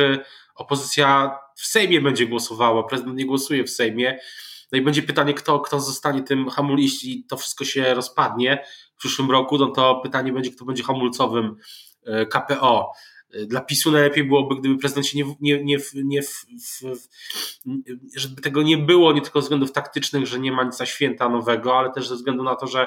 opozycja 0.55 1.39
w 1.57 1.67
Sejmie 1.67 2.01
będzie 2.01 2.27
głosowała, 2.27 2.83
prezydent 2.83 3.17
nie 3.17 3.27
głosuje 3.27 3.65
w 3.65 3.71
Sejmie. 3.71 4.19
No 4.73 4.79
i 4.79 4.83
będzie 4.83 5.03
pytanie, 5.03 5.35
kto, 5.35 5.61
kto 5.61 5.81
zostanie 5.81 6.23
tym 6.23 6.51
hamulcem, 6.51 6.83
jeśli 6.83 7.25
to 7.25 7.37
wszystko 7.37 7.65
się 7.65 7.95
rozpadnie 7.95 8.65
przyszłym 9.05 9.31
roku, 9.31 9.59
no 9.59 9.67
to 9.67 10.01
pytanie 10.03 10.33
będzie, 10.33 10.51
kto 10.51 10.65
będzie 10.65 10.83
hamulcowym 10.83 11.57
e, 12.05 12.27
KPO. 12.27 12.93
E, 13.31 13.47
dla 13.47 13.61
PiSu 13.61 13.91
najlepiej 13.91 14.25
byłoby, 14.25 14.57
gdyby 14.57 14.79
prezydent 14.79 15.07
się 15.07 15.19
nie, 15.19 15.35
nie, 15.41 15.65
nie, 15.65 15.79
nie 15.95 16.23
w, 16.23 16.47
w, 16.83 17.09
żeby 18.17 18.43
tego 18.43 18.63
nie 18.63 18.79
było, 18.79 19.13
nie 19.13 19.21
tylko 19.21 19.41
ze 19.41 19.45
względów 19.45 19.73
taktycznych, 19.73 20.27
że 20.27 20.39
nie 20.39 20.53
ma 20.53 20.65
nic 20.65 20.79
na 20.79 20.87
święta 20.87 21.29
nowego, 21.29 21.79
ale 21.79 21.93
też 21.93 22.09
ze 22.09 22.15
względu 22.15 22.43
na 22.43 22.55
to, 22.55 22.67
że 22.67 22.87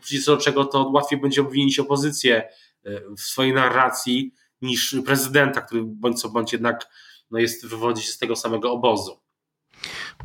przyjdzie 0.00 0.24
co 0.24 0.36
do 0.36 0.42
czego, 0.42 0.64
to 0.64 0.90
łatwiej 0.94 1.20
będzie 1.20 1.40
obwinić 1.40 1.78
opozycję 1.78 2.48
e, 2.84 3.00
w 3.16 3.20
swojej 3.20 3.52
narracji 3.52 4.34
niż 4.60 4.96
prezydenta, 5.06 5.60
który 5.60 5.82
bądź 5.84 6.20
co 6.20 6.28
bądź 6.28 6.52
jednak 6.52 6.88
no 7.30 7.38
jest, 7.38 7.66
wywodzi 7.66 8.02
się 8.02 8.12
z 8.12 8.18
tego 8.18 8.36
samego 8.36 8.72
obozu. 8.72 9.20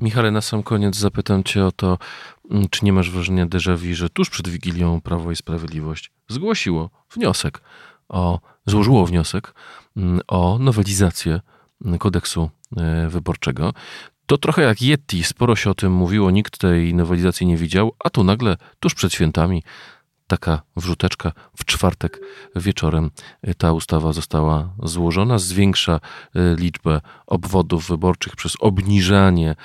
Michale, 0.02 0.32
na 0.32 0.42
sam 0.42 0.64
koniec 0.64 0.96
zapytam 0.96 1.44
Cię 1.44 1.66
o 1.66 1.72
to, 1.72 1.98
mm, 2.52 2.70
czy 2.70 2.86
nie 2.86 2.94
masz 2.94 3.12
wrażenia 3.12 3.46
déjà 3.46 3.78
vu, 3.78 3.96
że 3.96 4.10
tuż 4.10 4.30
przed 4.30 4.48
Wigilią 4.48 5.02
Prawo 5.02 5.32
i 5.32 5.36
Sprawiedliwość 5.36 6.12
zgłosiło 6.28 6.90
wniosek 7.12 7.62
o, 8.10 8.40
złożyło 8.66 9.06
wniosek 9.06 9.54
mm, 9.98 10.22
o 10.28 10.58
nowelizację 10.60 11.42
kodeksu 12.00 12.50
e, 12.78 13.10
wyborczego. 13.10 13.74
To 14.26 14.38
trochę 14.38 14.62
jak 14.62 14.82
Yeti, 14.82 15.24
sporo 15.24 15.56
się 15.56 15.70
o 15.70 15.74
tym 15.74 15.92
mówiło, 15.92 16.32
nikt 16.32 16.58
tej 16.58 16.94
nowelizacji 16.94 17.48
nie 17.48 17.58
widział, 17.58 17.92
a 18.00 18.10
tu 18.10 18.24
nagle, 18.24 18.58
tuż 18.80 18.94
przed 18.94 19.14
świętami, 19.14 19.64
taka 20.28 20.62
wrzuteczka. 20.76 21.32
W 21.58 21.66
czwartek 21.66 22.20
wieczorem 22.56 23.12
ta 23.58 23.74
ustawa 23.74 24.14
została 24.14 24.70
złożona, 24.84 25.38
zwiększa 25.38 26.00
liczbę 26.58 27.02
obwodów 27.28 27.88
wyborczych 27.88 28.36
przez 28.36 28.54
obniżanie 28.60 29.56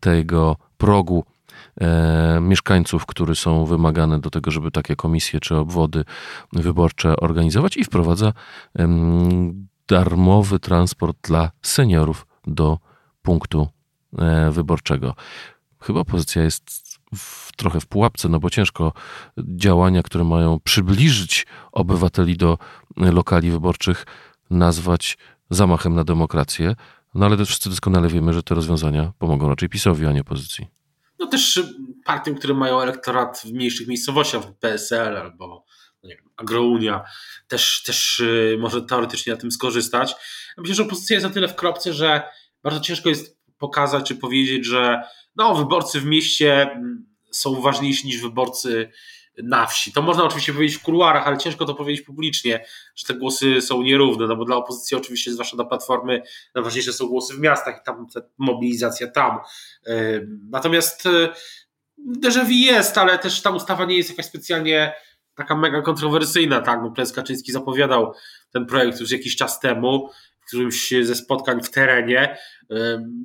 tego 0.00 0.56
progu 0.78 1.24
e, 1.80 2.38
mieszkańców, 2.40 3.06
które 3.06 3.34
są 3.34 3.64
wymagane 3.64 4.20
do 4.20 4.30
tego, 4.30 4.50
żeby 4.50 4.70
takie 4.70 4.96
komisje 4.96 5.40
czy 5.40 5.56
obwody 5.56 6.04
wyborcze 6.52 7.16
organizować 7.16 7.76
i 7.76 7.84
wprowadza 7.84 8.32
e, 8.78 8.88
darmowy 9.88 10.58
transport 10.58 11.18
dla 11.22 11.50
seniorów 11.62 12.26
do 12.46 12.78
punktu 13.22 13.68
e, 14.18 14.50
wyborczego. 14.50 15.14
Chyba 15.80 16.00
opozycja 16.00 16.42
jest 16.42 16.87
w, 17.16 17.52
trochę 17.56 17.80
w 17.80 17.86
pułapce, 17.86 18.28
no 18.28 18.40
bo 18.40 18.50
ciężko 18.50 18.92
działania, 19.38 20.02
które 20.02 20.24
mają 20.24 20.60
przybliżyć 20.60 21.46
obywateli 21.72 22.36
do 22.36 22.58
lokali 22.96 23.50
wyborczych, 23.50 24.06
nazwać 24.50 25.18
zamachem 25.50 25.94
na 25.94 26.04
demokrację. 26.04 26.74
No 27.14 27.26
ale 27.26 27.36
też 27.36 27.48
wszyscy 27.48 27.70
doskonale 27.70 28.08
wiemy, 28.08 28.32
że 28.32 28.42
te 28.42 28.54
rozwiązania 28.54 29.12
pomogą 29.18 29.48
raczej 29.48 29.68
PiSowi, 29.68 30.06
a 30.06 30.12
nie 30.12 30.20
opozycji 30.20 30.78
no 31.18 31.26
też 31.26 31.60
partiom, 32.04 32.34
które 32.34 32.54
mają 32.54 32.80
elektorat 32.80 33.38
w 33.44 33.52
mniejszych 33.52 33.88
miejscowościach, 33.88 34.42
PSL 34.60 35.16
albo 35.16 35.64
no 36.02 36.08
nie 36.08 36.16
wiem, 36.16 36.30
Agrounia, 36.36 37.04
też, 37.48 37.82
też 37.82 38.20
y, 38.20 38.56
może 38.60 38.82
teoretycznie 38.82 39.32
na 39.32 39.38
tym 39.38 39.50
skorzystać. 39.50 40.14
Myślę, 40.58 40.74
że 40.74 40.82
opozycja 40.82 41.14
jest 41.14 41.26
na 41.26 41.32
tyle 41.32 41.48
w 41.48 41.54
kropce, 41.54 41.92
że 41.92 42.22
bardzo 42.62 42.80
ciężko 42.80 43.08
jest 43.08 43.37
pokazać 43.58 44.08
czy 44.08 44.14
powiedzieć, 44.14 44.66
że 44.66 45.02
no, 45.36 45.54
wyborcy 45.54 46.00
w 46.00 46.04
mieście 46.04 46.62
mm, 46.62 47.06
są 47.30 47.60
ważniejsi 47.60 48.06
niż 48.06 48.20
wyborcy 48.20 48.90
na 49.42 49.66
wsi. 49.66 49.92
To 49.92 50.02
można 50.02 50.24
oczywiście 50.24 50.52
powiedzieć 50.52 50.76
w 50.76 50.82
kuluarach, 50.82 51.26
ale 51.26 51.38
ciężko 51.38 51.64
to 51.64 51.74
powiedzieć 51.74 52.06
publicznie, 52.06 52.64
że 52.96 53.06
te 53.06 53.14
głosy 53.14 53.60
są 53.60 53.82
nierówne, 53.82 54.26
no 54.26 54.36
bo 54.36 54.44
dla 54.44 54.56
opozycji 54.56 54.96
oczywiście, 54.96 55.32
zwłaszcza 55.32 55.56
dla 55.56 55.64
Platformy, 55.64 56.22
najważniejsze 56.54 56.92
są 56.92 57.06
głosy 57.06 57.34
w 57.34 57.40
miastach 57.40 57.80
i 57.82 57.84
tam 57.84 58.06
mobilizacja 58.38 59.10
tam. 59.10 59.38
Natomiast 60.50 61.06
e, 61.06 61.28
déjà 61.98 62.44
vu 62.44 62.52
jest, 62.52 62.98
ale 62.98 63.18
też 63.18 63.42
ta 63.42 63.50
ustawa 63.50 63.84
nie 63.84 63.96
jest 63.96 64.10
jakaś 64.10 64.26
specjalnie 64.26 64.94
taka 65.34 65.56
mega 65.56 65.82
kontrowersyjna, 65.82 66.60
tak, 66.60 66.80
no 66.82 66.90
prezes 66.90 67.14
Kaczyński 67.14 67.52
zapowiadał 67.52 68.12
ten 68.52 68.66
projekt 68.66 69.00
już 69.00 69.10
jakiś 69.10 69.36
czas 69.36 69.60
temu, 69.60 70.10
którymś 70.48 70.94
ze 71.02 71.14
spotkań 71.14 71.62
w 71.62 71.70
terenie, 71.70 72.38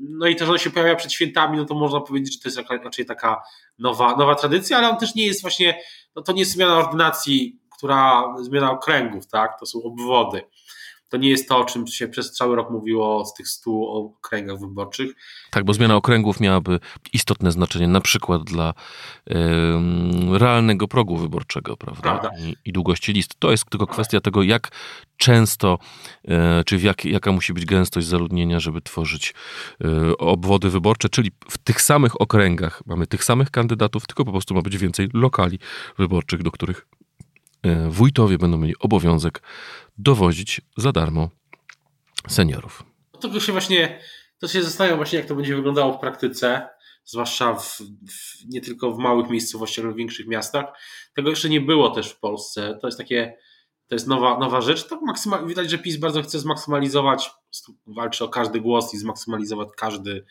no 0.10 0.28
i 0.28 0.36
to, 0.36 0.46
że 0.46 0.52
on 0.52 0.58
się 0.58 0.70
pojawia 0.70 0.96
przed 0.96 1.14
świętami, 1.14 1.58
no 1.58 1.66
to 1.66 1.76
można 1.76 2.02
powiedzieć, 2.02 2.34
że 2.34 2.40
to 2.40 2.60
jest 2.60 2.70
raczej 2.84 3.06
taka 3.06 3.42
nowa, 3.80 4.16
nowa 4.16 4.36
tradycja, 4.36 4.78
ale 4.78 4.90
on 4.90 4.98
też 4.98 5.16
nie 5.16 5.26
jest 5.26 5.42
właśnie 5.42 5.80
no 6.16 6.22
to 6.22 6.32
nie 6.32 6.40
jest 6.40 6.52
zmiana 6.52 6.78
ordynacji, 6.78 7.60
która 7.78 8.24
zmiana 8.42 8.72
okręgów, 8.72 9.28
tak? 9.28 9.60
To 9.60 9.66
są 9.66 9.84
obwody. 9.84 10.42
To 11.14 11.18
nie 11.18 11.30
jest 11.30 11.50
to, 11.50 11.58
o 11.58 11.66
czym 11.66 11.88
się 11.88 12.08
przez 12.08 12.32
cały 12.32 12.56
rok 12.56 12.70
mówiło 12.70 13.26
z 13.26 13.34
tych 13.34 13.48
stu 13.48 13.88
okręgach 13.88 14.60
wyborczych. 14.60 15.12
Tak, 15.52 15.66
bo 15.66 15.74
zmiana 15.74 15.96
okręgów 15.96 16.40
miałaby 16.40 16.80
istotne 17.14 17.52
znaczenie 17.52 17.88
na 17.88 18.02
przykład 18.02 18.44
dla 18.44 18.74
y, 19.30 19.34
realnego 20.40 20.88
progu 20.88 21.18
wyborczego, 21.18 21.78
prawda? 21.78 22.02
prawda. 22.02 22.30
I, 22.40 22.56
I, 22.66 22.74
długości 22.74 23.14
list. 23.14 23.36
To 23.40 23.52
jest 23.52 23.70
tylko 23.70 23.88
kwestia 23.88 24.22
tego, 24.22 24.44
jak 24.44 24.72
często, 25.18 25.80
y, 26.26 26.64
czy 26.66 26.78
jak, 26.78 27.06
jaka 27.06 27.32
musi 27.32 27.54
być 27.54 27.66
gęstość 27.66 28.08
zaludnienia, 28.08 28.60
żeby 28.60 28.82
tworzyć 28.82 29.34
y, 29.82 30.18
obwody 30.18 30.70
wyborcze, 30.70 31.10
czyli 31.10 31.32
w 31.50 31.58
tych 31.58 31.82
samych 31.82 32.22
okręgach 32.22 32.82
mamy 32.86 33.08
tych 33.08 33.24
samych 33.24 33.52
kandydatów, 33.52 34.08
tylko 34.08 34.26
po 34.26 34.32
prostu 34.32 34.54
ma 34.54 34.62
być 34.62 34.78
więcej 34.78 35.10
lokali 35.14 35.60
wyborczych, 35.98 36.44
do 36.44 36.52
których 36.52 36.88
wójtowie 37.90 38.38
będą 38.38 38.58
mieli 38.58 38.74
obowiązek 38.80 39.42
dowozić 39.98 40.62
za 40.78 40.92
darmo 40.92 41.30
seniorów. 42.28 42.84
Tego 43.22 43.40
się 43.40 43.52
właśnie, 43.52 44.00
to 44.40 44.48
się 44.48 44.64
zastanawiam 44.64 44.98
właśnie, 44.98 45.20
jak 45.20 45.28
to 45.28 45.36
będzie 45.36 45.56
wyglądało 45.56 45.94
w 45.94 46.00
praktyce, 46.00 46.68
zwłaszcza 47.06 47.54
w, 47.54 47.80
w, 48.10 48.46
nie 48.50 48.62
tylko 48.62 48.92
w 48.92 48.98
małych 48.98 49.30
miejscowościach, 49.30 49.86
ale 49.86 49.94
w 49.94 49.98
większych 49.98 50.28
miastach. 50.28 50.66
Tego 51.16 51.30
jeszcze 51.30 51.50
nie 51.50 51.62
było 51.62 51.90
też 51.90 52.10
w 52.10 52.20
Polsce. 52.20 52.78
To 52.82 52.88
jest 52.88 52.98
takie, 52.98 53.38
to 53.88 53.96
jest 53.96 54.08
nowa, 54.08 54.40
nowa 54.40 54.62
rzecz. 54.62 54.88
To 54.88 55.02
maksyma, 55.02 55.44
widać, 55.44 55.70
że 55.70 55.78
PiS 55.78 55.98
bardzo 55.98 56.22
chce 56.22 56.40
zmaksymalizować, 56.40 57.32
walczy 57.88 58.24
o 58.24 58.30
każdy 58.30 58.62
głos 58.62 58.94
i 58.94 58.98
zmaksymalizować 58.98 59.70
każdy 59.78 60.26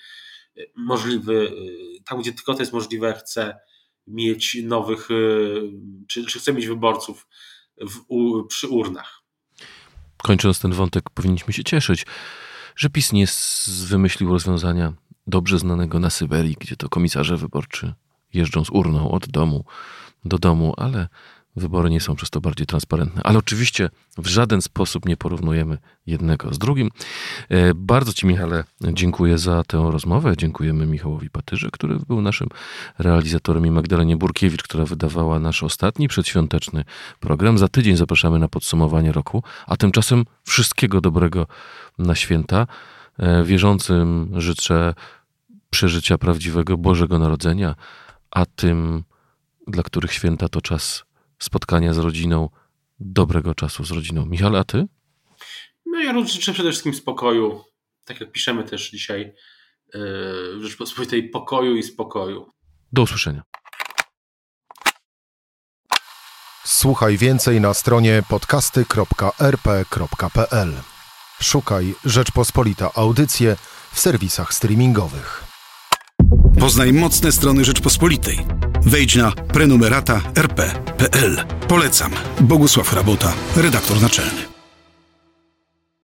y, 0.56 0.72
możliwy, 0.76 1.32
y, 1.32 2.02
tam 2.04 2.20
gdzie 2.20 2.32
tylko 2.32 2.54
to 2.54 2.60
jest 2.60 2.72
możliwe, 2.72 3.14
chce 3.14 3.58
mieć 4.06 4.56
nowych, 4.64 5.10
y, 5.10 5.72
czy, 6.08 6.26
czy 6.26 6.38
chce 6.38 6.52
mieć 6.52 6.66
wyborców 6.66 7.26
w, 7.80 7.98
u, 8.08 8.46
przy 8.46 8.68
urnach. 8.68 9.22
Kończąc 10.22 10.60
ten 10.60 10.72
wątek, 10.72 11.10
powinniśmy 11.10 11.52
się 11.52 11.64
cieszyć, 11.64 12.06
że 12.76 12.90
PiS 12.90 13.12
nie 13.12 13.26
wymyślił 13.88 14.30
rozwiązania 14.32 14.92
dobrze 15.26 15.58
znanego 15.58 15.98
na 15.98 16.10
Syberii, 16.10 16.56
gdzie 16.60 16.76
to 16.76 16.88
komisarze 16.88 17.36
wyborczy 17.36 17.94
jeżdżą 18.34 18.64
z 18.64 18.70
urną 18.70 19.10
od 19.10 19.28
domu 19.28 19.64
do 20.24 20.38
domu, 20.38 20.74
ale 20.76 21.08
Wybory 21.56 21.90
nie 21.90 22.00
są 22.00 22.16
przez 22.16 22.30
to 22.30 22.40
bardziej 22.40 22.66
transparentne. 22.66 23.22
Ale 23.22 23.38
oczywiście 23.38 23.90
w 24.18 24.26
żaden 24.26 24.62
sposób 24.62 25.06
nie 25.06 25.16
porównujemy 25.16 25.78
jednego 26.06 26.54
z 26.54 26.58
drugim. 26.58 26.90
E, 27.48 27.74
bardzo 27.74 28.12
Ci, 28.12 28.26
Michale, 28.26 28.64
dziękuję 28.80 29.38
za 29.38 29.64
tę 29.64 29.88
rozmowę. 29.92 30.36
Dziękujemy 30.36 30.86
Michałowi 30.86 31.30
Patyrze, 31.30 31.68
który 31.72 31.98
był 32.08 32.20
naszym 32.20 32.48
realizatorem 32.98 33.66
i 33.66 33.70
Magdalenie 33.70 34.16
Burkiewicz, 34.16 34.62
która 34.62 34.84
wydawała 34.84 35.38
nasz 35.38 35.62
ostatni 35.62 36.08
przedświąteczny 36.08 36.84
program. 37.20 37.58
Za 37.58 37.68
tydzień 37.68 37.96
zapraszamy 37.96 38.38
na 38.38 38.48
podsumowanie 38.48 39.12
roku, 39.12 39.42
a 39.66 39.76
tymczasem 39.76 40.24
wszystkiego 40.44 41.00
dobrego 41.00 41.46
na 41.98 42.14
święta. 42.14 42.66
E, 43.18 43.44
wierzącym 43.44 44.30
życzę 44.36 44.94
przeżycia 45.70 46.18
prawdziwego 46.18 46.76
Bożego 46.76 47.18
Narodzenia, 47.18 47.74
a 48.30 48.46
tym, 48.46 49.04
dla 49.66 49.82
których 49.82 50.12
święta 50.12 50.48
to 50.48 50.60
czas 50.60 51.04
spotkania 51.42 51.94
z 51.94 51.98
rodziną, 51.98 52.48
dobrego 53.00 53.54
czasu 53.54 53.84
z 53.84 53.90
rodziną. 53.90 54.26
Michał, 54.26 54.56
a 54.56 54.64
ty? 54.64 54.86
No 55.86 56.00
ja 56.00 56.26
życzę 56.26 56.52
przede 56.52 56.70
wszystkim 56.70 56.94
spokoju, 56.94 57.64
tak 58.04 58.20
jak 58.20 58.32
piszemy 58.32 58.64
też 58.64 58.90
dzisiaj 58.90 59.20
yy, 59.20 59.32
w 60.58 60.60
Rzeczpospolitej, 60.62 61.30
pokoju 61.30 61.76
i 61.76 61.82
spokoju. 61.82 62.50
Do 62.92 63.02
usłyszenia. 63.02 63.42
Słuchaj 66.64 67.16
więcej 67.16 67.60
na 67.60 67.74
stronie 67.74 68.22
podcasty.rp.pl. 68.28 70.72
Szukaj 71.40 71.94
Rzeczpospolita 72.04 72.90
Audycje 72.94 73.56
w 73.92 74.00
serwisach 74.00 74.54
streamingowych. 74.54 75.44
Poznaj 76.60 76.92
mocne 76.92 77.32
strony 77.32 77.64
Rzeczpospolitej. 77.64 78.38
Wejdź 78.86 79.16
na 79.16 79.32
prenumerata 79.32 80.20
rp.pl. 80.34 81.44
Polecam. 81.68 82.12
Bogusław 82.40 82.92
Rabota, 82.92 83.32
redaktor 83.56 84.02
naczelny. 84.02 84.51